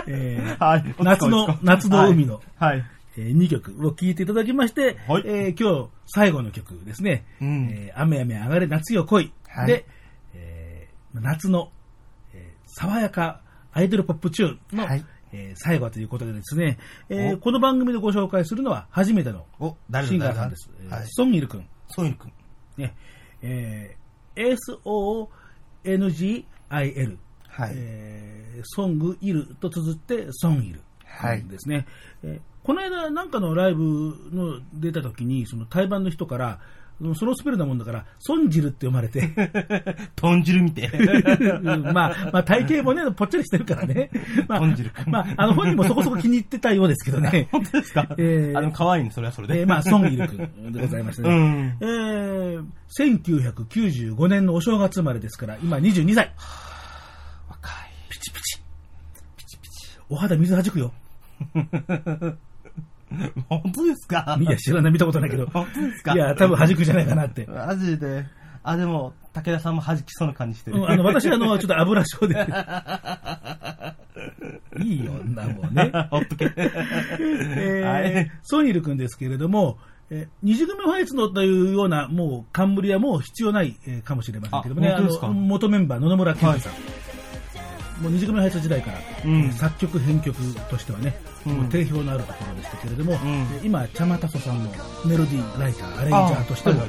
[0.08, 2.84] えーはい夏の、夏の海の、はい。
[3.16, 7.24] え2曲を聴いていただきまして、はいえー今日最後の曲ですね。
[7.40, 9.32] うんえー雨雨上がれ夏よ来い。
[9.48, 9.86] はいで、
[10.34, 11.70] えー夏の、
[12.32, 13.40] えー爽やか
[13.72, 19.46] アイドルポップチューンの、はいえー最後ということでですね、えーおこの番組でご紹介するのは初めての
[20.06, 20.70] シンガーさんです。
[20.80, 21.06] えーはい。
[21.08, 21.64] ソンイル君。
[21.88, 22.32] ソイル君。
[22.76, 22.94] ね、
[23.42, 24.50] えー
[25.84, 27.18] S-O-N-G-I-L。
[27.48, 30.80] はいえーソングイルと綴ってソンイル。
[31.04, 31.86] はいですね。
[32.22, 33.82] えーこの間なんかのライブ
[34.32, 36.58] の出た時に、その対バンの人から、
[37.16, 39.28] そのスペルなもんだから、孫汁って読まれて。
[40.16, 40.86] 豚汁みて。
[40.94, 44.10] うんまあ、まあ体型もね、ぽっちゃりしてるからね。
[44.48, 44.60] まあ、
[45.06, 47.48] まあ、あの本人もそこそこ気に入ってたようですけどね。
[47.50, 48.06] 本当ですか？
[48.16, 49.60] えーあ、でも可愛いね、それはそれで。
[49.60, 51.76] えーまあ、孫イル君でございましたね。
[51.80, 52.64] うんえー、
[52.96, 56.32] 1995年のお正月生まれですから、今22歳。
[57.50, 57.72] 若い。
[58.08, 58.58] ピチピチ。
[59.36, 59.98] ピチピチ。
[60.08, 60.92] お肌水弾くよ。
[63.48, 64.36] 本当ですか？
[64.40, 65.46] いや、知らない、見たことないけど。
[65.46, 66.12] 本当ですか？
[66.14, 67.46] いや、多分弾くじゃないかなって。
[67.46, 68.26] マジで？
[68.62, 70.78] あ、でも、武田さんも弾きそうな感じしてる。
[70.78, 72.34] うんあの、私、あの、 ちょっと油症で。
[74.80, 75.92] いいよ、女もね。
[76.10, 76.50] ほっとけ。
[76.56, 79.78] えーはいソニル君ですけれども、
[80.10, 86.72] えー二次組ファイツのというような、もう、冠はもう必要ない、えーかもしれませんけどもね、あの、元メンバー、野々村健太さん。
[88.04, 89.44] もう二次組ファイツ時代から、うん。
[89.44, 90.36] えー作曲、編曲
[90.68, 91.68] としてはね、うん。
[91.70, 93.14] 定評のあるところでしたけれども、ん。
[93.14, 94.70] えー今、チャマタソさんの
[95.06, 96.82] メロディーライター、アレンジャーとしても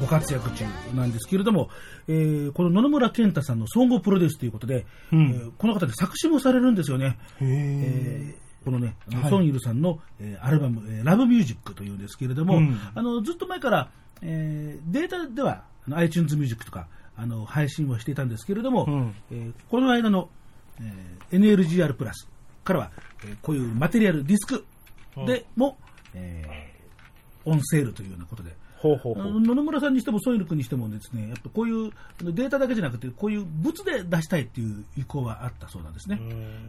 [0.00, 0.64] ご活躍中
[0.94, 1.68] なんですけれども、
[2.06, 5.20] えーこの野々村健太さんの総合プロデュースということで、うん。
[5.20, 7.18] えーこの方で作詞もされるんですよね。
[7.40, 9.30] へえーこのね、はい。
[9.30, 12.78] ソン・イルさんの、えーアルバム、えーラブミュージックというんですけれども、うん。
[12.94, 13.90] あのずっと前から、
[14.22, 19.14] えーデータではあの iTunes ミュージックとかあの配信をしていたんですけれども、うん。
[19.30, 20.28] えーこの間の、
[20.80, 21.10] えー
[21.56, 22.28] NLGR プラス
[22.64, 22.90] からは、
[23.24, 24.64] えーこういうマテリアルディスク
[25.26, 25.78] でも、
[26.14, 31.90] えーオンセールというようなことで、ほうほあの野々村さんにしてもソイル君にしてもですね、やっぱこういう
[32.22, 36.18] データだけじゃなくて、こういう物で出したいっていう意向はあったそうなんですね。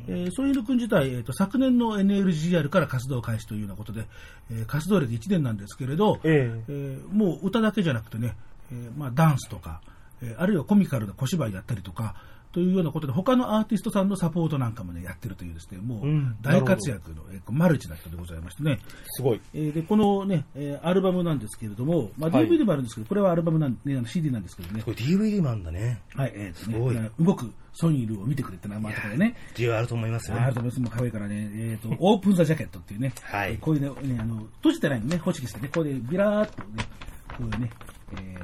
[0.07, 4.05] えーソイル君自体、えーと、昨年の NLGR から活動開始というようなことで、
[4.49, 6.63] えー活動歴1年なんですけれど、ええ。
[6.69, 8.35] えーもう歌だけじゃなくてね、
[8.71, 9.81] えーまあ、ダンスとか、
[10.21, 12.15] えーあるいはコミカルな小芝居やったりとか、
[12.51, 18.79] というようなことで、他のアーティストさんのサポートなんかもね、やってるというですね、もううん大活躍の、えーマルチな人でございましてね。
[19.07, 19.41] すごい。
[19.53, 24.91] えーで、このね、えーアルバムなんですけれども、まあ、はい DVD もあるんですけど、これはアルバムなん、ね、あの CD なんですけどねこ。
[24.91, 26.01] れ DVD もあんだね。
[26.15, 29.35] はい、えーとすごいね、動くソニールを見てくれって名前とかでね。
[29.55, 30.37] 需要あると思いますよ。
[30.41, 30.81] あると思います。
[30.81, 33.13] もう可愛いからね、えっ、と、オープンザジャケットっていうね。
[33.21, 36.83] はいこういうね、ねあの、閉じてないのね、ホチキスでね、こうでビラーっとね、
[37.29, 37.71] こういうね、
[38.13, 38.37] え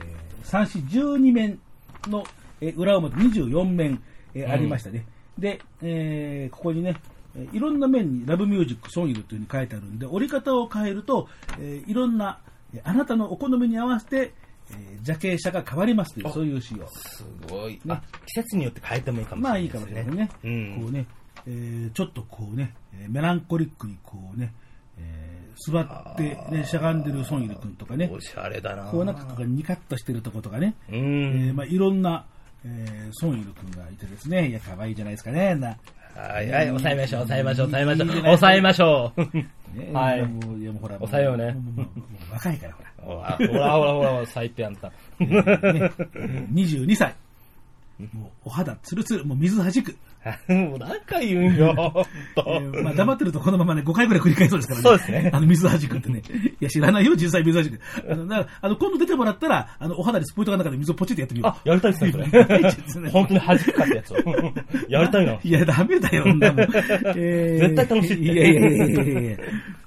[0.43, 1.59] ー、三四12面
[2.07, 2.23] の、
[2.61, 4.01] えー裏表24面、
[4.33, 4.51] えーうん。
[4.51, 5.05] ありましたね。
[5.37, 6.95] で、えーここにね、
[7.35, 11.27] えーいろんな面にラブミュージック、ソンイルというふうに書いてあるんで、折り方を変えると、
[11.59, 12.39] えーいろんな、
[12.73, 14.33] えーあなたのお好みに合わせて、
[14.71, 16.87] えー、ジャケ写が変わりますという、そういう仕様。
[16.89, 17.73] すごい。
[17.73, 17.79] ね。
[17.89, 20.29] あ季節によって変えてもいいかもしれないいまあいかもしれないね。
[20.43, 20.81] うん。
[20.81, 21.05] こうね、
[21.47, 24.53] えーちょっとこうね、えーメランコリックにこうね、
[24.97, 25.37] えー
[25.71, 28.83] 座って、ね、しゃがんでるソンイル君とかね、おしゃれだな。
[28.91, 30.95] こうなんかニカッとしてるとことかね、うん。
[30.95, 32.25] えーまあいろんな、
[32.65, 35.77] えーソンイル君がいてですね、いや、可愛いじゃないですかね、な。
[36.15, 38.21] はい、はい、抑えましょう、抑えましょう、抑えましょう。
[38.21, 39.21] 抑えましょう。
[39.77, 41.55] ねはいもういやもうほら、も抑えようね
[42.31, 43.31] 若いから、ほら。
[43.37, 44.91] ほら、ほら、ほら、最低あんた。
[45.19, 45.91] えーね
[46.53, 47.13] 22歳。
[48.13, 49.95] もうお肌ツルツル、もう水弾く。
[50.49, 51.73] もう何回言うんよ、
[52.35, 54.83] えーまあ、黙ってるとこのままね、5回ぐらい繰り返そうですからね。
[54.83, 56.21] そうですね あの、水弾くってね。
[56.59, 57.79] いや、知らないよ、実際水弾く。
[58.11, 61.49] あの、だからあの今度出てもらったら、あの、お肌にスポイトが中で水をポチってやってみよう。
[61.49, 63.09] あ、やりたいっすね、それね。
[63.11, 64.17] 本当に弾くかってやつを。
[64.89, 65.37] やりたいな。
[65.41, 66.61] いや、ダメだよ、そんなもん。
[67.15, 69.37] えー絶対楽しいっていやいやいやいやいやいや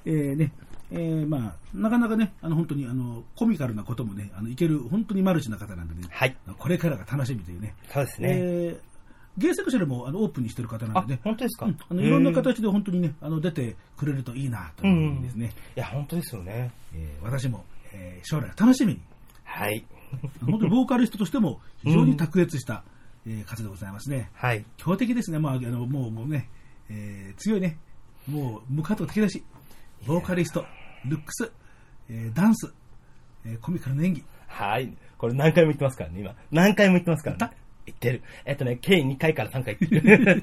[0.05, 0.51] えーね、
[0.91, 6.35] えーまあ、なかなかね、あの、本当に、あの、コミカルなこともね、あの、いける、本当にマルチな方なんでね、はい。
[6.57, 7.75] これからが楽しみというね。
[7.91, 8.27] そうですね。
[8.31, 8.91] えー
[9.37, 11.19] ゲイセクシャルもあのオープンにしてる方なんでね。
[11.21, 11.65] あ本当ですか？
[11.65, 16.69] うんあのいろんな形で本当にね、あの出てくれるといいなというふうにですね、いや、本当ですよね。
[16.93, 17.63] えー私も、
[17.93, 18.99] えー将来楽しみに、
[19.45, 19.85] はい。
[20.45, 22.83] 本当にボーカリストとしても非常に卓越した、
[23.25, 24.29] えー方でございますね。
[24.33, 24.65] はい。
[24.75, 26.49] 強敵ですね、まあ、あのもうもうね、
[26.89, 27.77] えー強いね、
[28.27, 29.45] もう無加藤敵だし、
[30.05, 30.65] ボーカリスト、
[31.05, 31.51] ルックス、
[32.09, 32.73] えーダンス、
[33.45, 34.93] えーコミカルな演技、はい。
[35.17, 36.35] これ何回も言ってますからね、今。
[36.51, 37.53] 何回も言ってますからね。
[37.85, 38.21] 言ってる。
[38.45, 40.41] えっとね、計2回から3回言ってる。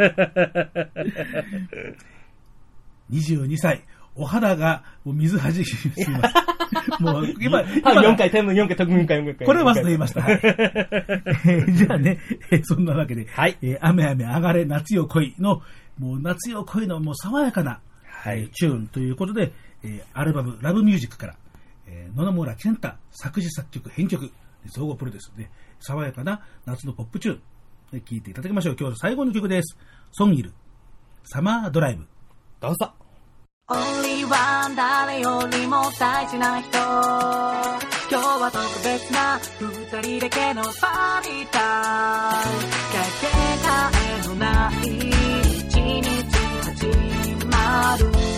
[3.11, 3.83] 22歳、
[4.15, 6.35] お肌がもう水はじきすぎます。
[7.01, 9.47] もう今、多分4回、多分4回、多分4回、4回。
[9.47, 10.23] これは忘れ言いました。
[11.73, 12.19] じゃあね、
[12.51, 15.63] えーそんなわけで、はいえー雨雨上がれ夏よ恋の、
[15.99, 19.53] もう夏よ恋のもう爽やかな、はいえーチューンということで、
[19.83, 21.37] えーアルバムラブミュージックから、
[21.87, 24.31] えー野々村健太作詞作曲編曲、
[24.69, 25.51] 総合プロデュースで、
[25.81, 28.77] 爽やかな夏のポップチューン、聴いていただきましょう。
[28.79, 29.77] 今日の最後の曲です。
[30.13, 30.53] ソンギル、
[31.25, 32.07] サマードライブ。
[32.61, 32.93] どうぞ。
[33.71, 41.59] Only one 誰よりも大事な人今日は特別な二人だけのパーティータ
[42.45, 43.27] イムかけ
[43.63, 44.75] がえのない
[45.59, 46.03] 一日
[46.65, 46.87] 始
[47.45, 48.38] まる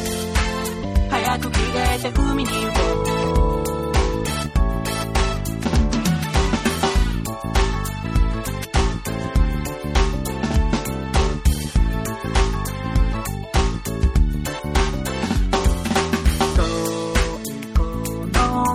[1.73, 3.21] 出て海に行こう。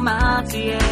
[0.06, 0.85] 街へ。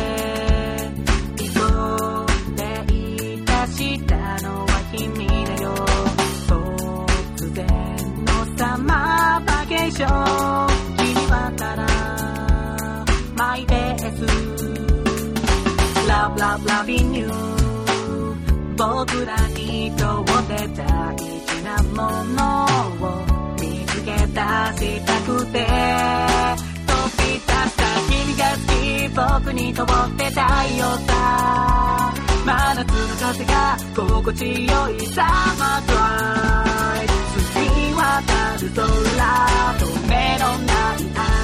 [25.45, 25.65] て
[26.85, 30.41] 飛び立った君が好き僕にとって太
[30.77, 32.13] 陽さ。
[32.45, 35.23] 真夏の風が心地よいサ
[35.57, 37.07] マードライ
[37.53, 38.03] 澄み渡
[38.59, 38.83] る空
[39.79, 41.03] と目のない
[41.37, 41.42] 愛。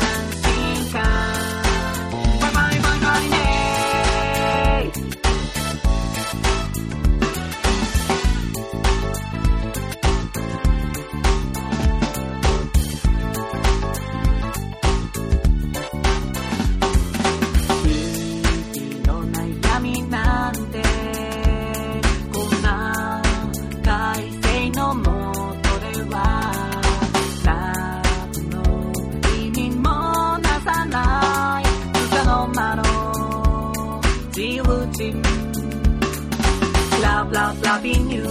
[37.51, 38.29] ニュー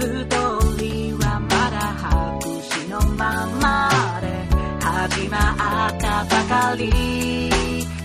[0.00, 3.90] ストーリーはまだ白紙のまま
[4.22, 4.26] で
[4.82, 6.88] 始まったばかり。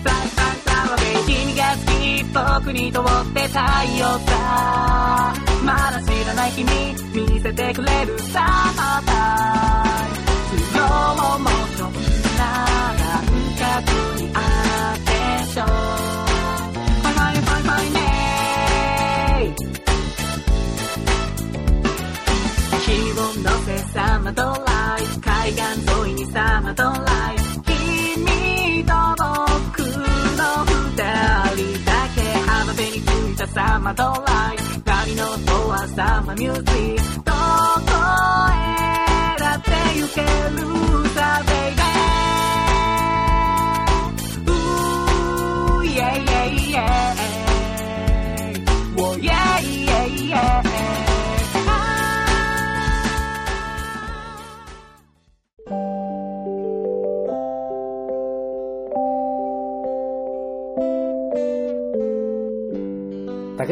[0.04, 3.58] バイバイラバベ君が好き僕にとって太
[3.98, 5.32] 陽さ
[5.64, 6.66] まだ知らない君
[7.14, 8.40] 見せてくれるサ
[8.76, 9.12] マータ
[10.06, 10.12] イ
[10.52, 11.92] ムスローモーション
[12.36, 12.42] な
[12.98, 13.24] 感
[13.80, 14.38] 覚にア
[14.98, 15.10] テ
[15.44, 16.31] ンショ
[23.92, 25.60] サマドライ海岸
[26.06, 26.90] 沿いにサマドラ
[27.34, 27.36] イ
[27.66, 30.96] 君と僕の二
[31.56, 32.18] 人だけ。
[32.48, 34.10] 浜辺に着いたサマドラ
[34.54, 37.24] イ波の音はサマミュージック。
[37.24, 37.36] どこ
[38.50, 39.70] へだって
[40.00, 40.26] 行ける。
[41.10, 41.81] さベイ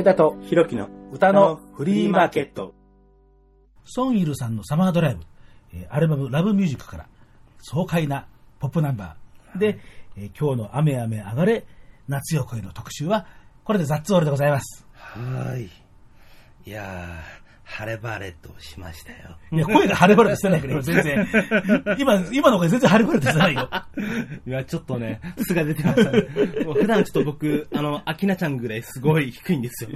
[0.01, 2.73] 武田とひろきの歌のフリーマーケット。
[3.85, 5.21] ソンイルさんのサマードライブ、
[5.75, 7.07] えーアルバムラブミュージックから
[7.59, 8.27] 爽快な
[8.61, 9.79] ポップナンバーで、
[10.17, 11.67] えー今日の雨雨上がれ
[12.09, 13.27] 夏よ恋の特集は
[13.63, 14.87] これでザッツオールでございます。
[14.95, 15.71] はーい。
[16.65, 17.39] いやー、
[17.71, 19.39] 晴れ晴れとしましたよ。
[19.53, 21.29] いや、声が晴れ晴れとしてないから、今全然。
[21.99, 23.71] 今、今の声全然晴れ晴れとしてないよ。
[24.47, 26.64] いや、ちょっとね、素が出てましたね。
[26.64, 29.91] もう普段ちょっと僕、あの、アキナちゃんぐらいすごい低いんですよ。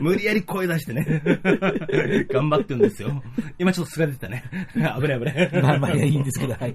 [0.00, 1.22] 無理やり声出してね、
[2.30, 3.22] 頑張ってるんですよ。
[3.58, 4.44] 今ちょっと素が出てたね。
[4.74, 5.62] 危ない危ない。
[5.62, 6.74] まあまあいやいいんですけど、はい。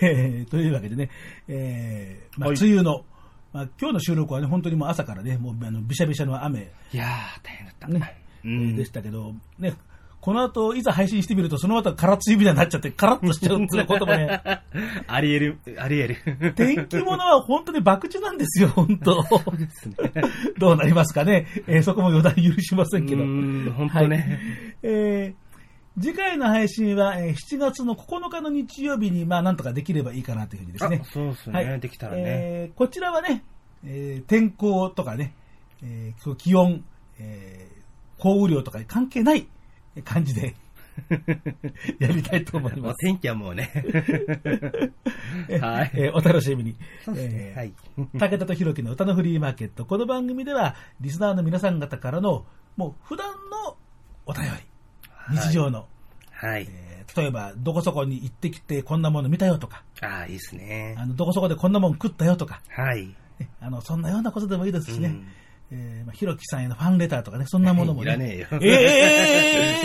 [0.00, 1.10] えーというわけでね、
[1.48, 3.04] えーまあ、はい梅雨の、
[3.52, 7.08] まあ、今日の収録はね、本当にもう朝からね、もうあのびしゃびしゃの雨、いやー、
[7.42, 7.88] 大変だった。
[7.88, 9.74] ね、うんでしたけど、ね、
[10.22, 14.40] この後、いざ配信してみると、その後、カラッたいになっちゃって、カラッとしちゃうっていうこともね、
[15.08, 16.52] あり得る、あり得る。
[16.54, 19.24] 天気物は本当に博打なんですよ、本当。
[20.58, 21.48] どうなりますかね。
[21.66, 23.24] えーそこも予断許しませんけど。
[23.24, 24.38] うーん本当ねはい
[24.84, 25.42] えー
[26.00, 31.00] 次回の配信は、えー7月の9日の日曜日に、まあ、なんとかできればいいかなというふうにですね。
[31.02, 33.42] あそうですねできたらねえーこちらはね、
[33.84, 35.34] えー天候とかね、
[35.82, 36.84] えー気温、
[37.18, 37.71] えー
[38.22, 39.48] 降雨量とかに関係ない
[40.04, 40.54] 感じで
[41.98, 42.98] やりたいと思います。
[43.00, 43.70] 天気はもうね。
[45.60, 45.90] はい。
[45.94, 46.76] えーお楽しみに。
[47.04, 47.72] そうですねえーはい
[48.14, 49.84] 武田と弘樹の歌のフリーマーケット。
[49.86, 52.46] この番組では、リスナーの皆さん方からの、
[52.76, 53.76] もう普段の
[54.26, 55.88] お便り、日常の、
[56.30, 56.68] はい。
[56.70, 60.94] えー例えば、どこそこに行ってきてこんなもの見たよとか、ああ、いいですね。
[60.96, 63.08] あの、どこそこでこんなもん食ったよとか、はい。
[63.38, 65.08] ねあの、そんなようなことでもいいですしね。
[65.08, 65.26] うん
[65.74, 68.10] えーまあ、ひろきさんへのファンレターとかね、そんなものもね。
[68.10, 69.76] いらねえよえ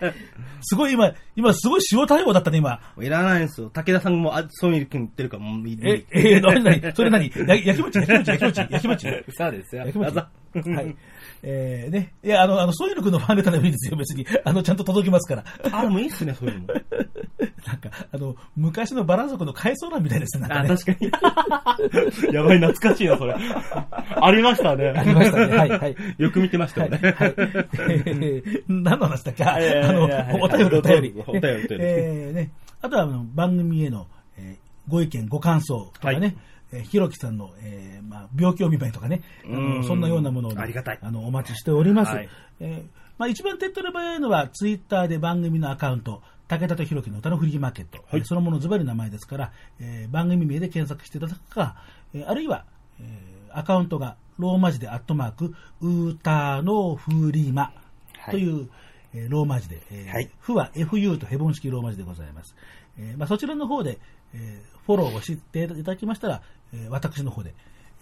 [0.00, 0.12] ー
[0.60, 2.80] すごい今、今すごい塩対応だったね、今。
[3.00, 3.70] いらないんですよ。
[3.70, 5.78] 武田さんも、あ、そういう君言ってるから、もういい。
[5.84, 7.30] え、えー、なになにそれ何？
[7.30, 10.96] や焼きもち焼きもち焼きもち焼きもち そうですよ焼きもちはい。
[11.42, 12.12] えー、ね。
[12.24, 14.26] いや、あの、あの、ソイル君のファンレターでもいいですよ、 別に。
[14.44, 15.44] あの、ちゃんと届きますから。
[15.72, 16.66] あ、でもいいっすね、そういうのも。
[17.66, 20.46] なんか、あの、昔のバラ族の回想欄みたいですね。
[20.50, 21.10] あ、確かに。
[22.34, 23.34] やばい、懐かしいな、それ。
[23.34, 24.88] ありましたね。
[24.90, 25.56] ありましたね。
[25.56, 25.96] はい、はい。
[26.18, 26.98] よく見てましたよね。
[26.98, 27.34] はい。
[27.36, 29.44] えー何の話だっけ？
[29.44, 29.58] あ
[29.92, 30.04] の
[30.42, 31.14] お便り、お便り。
[31.26, 32.50] お便りお便りえーね。
[32.80, 34.06] あとは、あの、番組への、
[34.38, 36.34] えーご意見、ご感想とかね、
[36.72, 39.74] えーひろきさんの、えーまあ、病気お見舞いとかね、あうん。
[39.78, 40.98] のそんなようなものをねありがたい。
[41.02, 42.14] あの、お待ちしております。
[42.14, 42.28] はい。
[42.60, 48.24] えーまあ、一番手っ取り早いのは、ツイッターで番組のアカウント、武田とひろきの歌のフリーマーケット、はい。
[48.24, 51.76] そのものズバリ名前ですから、えー番組名で検索していただくか、
[52.14, 52.64] えーあるいは、
[53.00, 57.72] えーアカウントがローマ字でアットマーク、うたのフリマ
[58.30, 58.68] という、
[59.14, 60.30] えーローマ字で、えーはい。
[60.38, 62.54] フは FU とヘボン式ローマ字でございます。
[62.98, 63.98] えーまあ、そちらの方で、
[64.34, 67.52] えーフォローをしていただきましたら、え私の方で、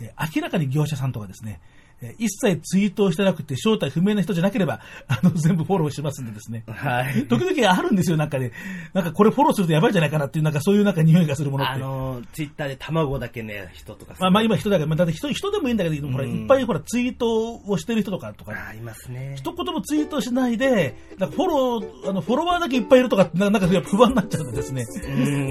[0.00, 1.60] え明らかに業者さんとかですね、
[2.02, 6.64] えー一切ツイートをしてなくて正体不明な人じゃなければ、 あの、全部フォローしますんでですね。
[6.66, 7.26] はい。
[7.26, 8.52] 時々あるんですよ、なんかね。
[8.92, 11.72] なんかこれフォローするとやばいんじゃないかなっていう、なんかそういうなんか匂いがするものって。
[11.74, 19.34] あの、ツイッターで卵だけね、人とかまあまあ今人だけど、まあだって人人でもいいんだけど、ほら、うんいっぱいほらツイートをしてる人とかとか、あ、いますね。
[19.36, 24.82] 一言もツイートしないで、なんかフォロー、あの、フォロワーだけいっぱいいるとか、ななんか不安になっちゃうんでですね。
[24.82, 24.86] ん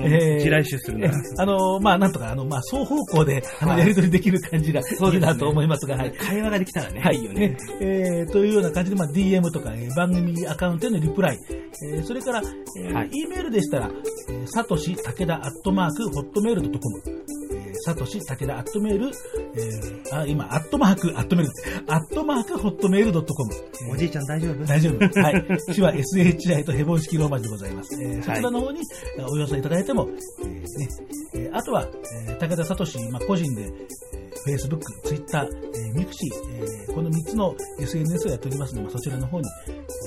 [0.06, 4.84] えー地雷種するなえーあの、まあなんとか、あの、まあ双方向で、あの、はいやり取りできる感じがい
[5.16, 6.14] いなと思いますが、はい。
[6.36, 7.00] 会話ができたらね。
[7.00, 7.58] はいいよね。
[7.80, 12.42] えーというような感じで、まあ、DM とか、えー番組アカウントへのリプライ、えーそれから、
[12.78, 13.90] えーはい E メールでしたら、
[14.30, 17.02] えー、さとし、たけだ、アットマーク、ホットメールドットコム。
[17.06, 17.45] えー
[17.86, 19.08] さとし、たけだ、アットメール、
[19.56, 21.52] えーあ、今、アットマーク、アットメール
[21.88, 23.54] アットマーク、ホットメールドットコム。
[23.54, 24.66] えーおじいちゃん大丈夫？
[24.66, 24.98] 大丈夫。
[25.22, 25.46] はい。
[25.74, 28.02] 市は SHI とヘボン式ローマ字でございます。
[28.02, 28.80] えーそちらの方に
[29.18, 30.08] えーお寄せいただいても、
[30.44, 30.88] えーね
[31.36, 31.88] えーあとは、
[32.28, 33.72] えー武田聡、まあ、個人で、えー
[34.48, 39.46] Facebook、Twitter、えー、ミクシー、えーこの3つの SNS をやっておりますので、まあ、そちらの方に、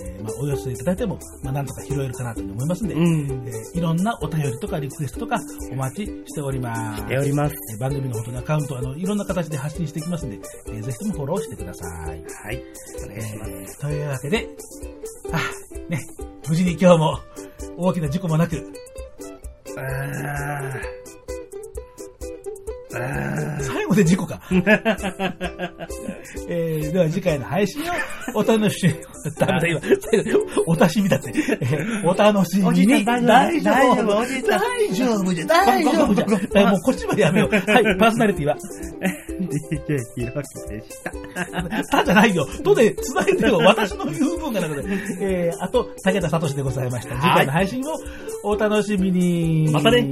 [0.04, 3.02] えーまあ、お寄せいただいても、まあ、なんとか拾えるかなと思いますので、うん。
[3.46, 5.38] えーいろんなお便りとかリクエストとか
[5.70, 7.02] お待ちしております。
[7.02, 7.54] しております。
[7.70, 12.08] えー番組の方のアカウント、あの、いろんな形で発信していきますので、えーぜひともフォローしてください。
[12.08, 12.62] はい。
[13.04, 13.50] お願いします。
[13.50, 14.48] えーというわけで、
[15.32, 15.38] あ、
[15.90, 16.00] ね、
[16.48, 17.18] 無事に今日も
[17.76, 18.56] 大きな事故もなく、
[19.76, 20.74] あーあ
[22.90, 24.40] 最後で事故か。
[26.48, 27.84] えーでは次回の配信を
[28.34, 28.94] お楽しみ、
[29.38, 29.80] ダメだ今、
[30.66, 31.32] お楽しみだって。
[31.60, 33.04] えーお楽しみに。
[33.04, 34.06] 大丈夫大丈夫
[34.48, 36.26] 大丈夫じゃ、大丈夫じゃ。
[36.54, 37.54] えーもうこっちまでやめよう。
[37.54, 37.64] はい、
[37.98, 38.56] パーソナリティは。
[39.38, 41.12] DJ ひろきでした。
[41.98, 42.46] たじゃないよ。
[42.64, 43.58] とで繋いでよ。
[43.58, 44.82] 私の言う分がなので。
[45.20, 47.14] えー、あと、武田聡でございました。
[47.16, 47.94] 次回の配信を
[48.44, 49.70] お楽しみに。
[49.70, 50.10] またね。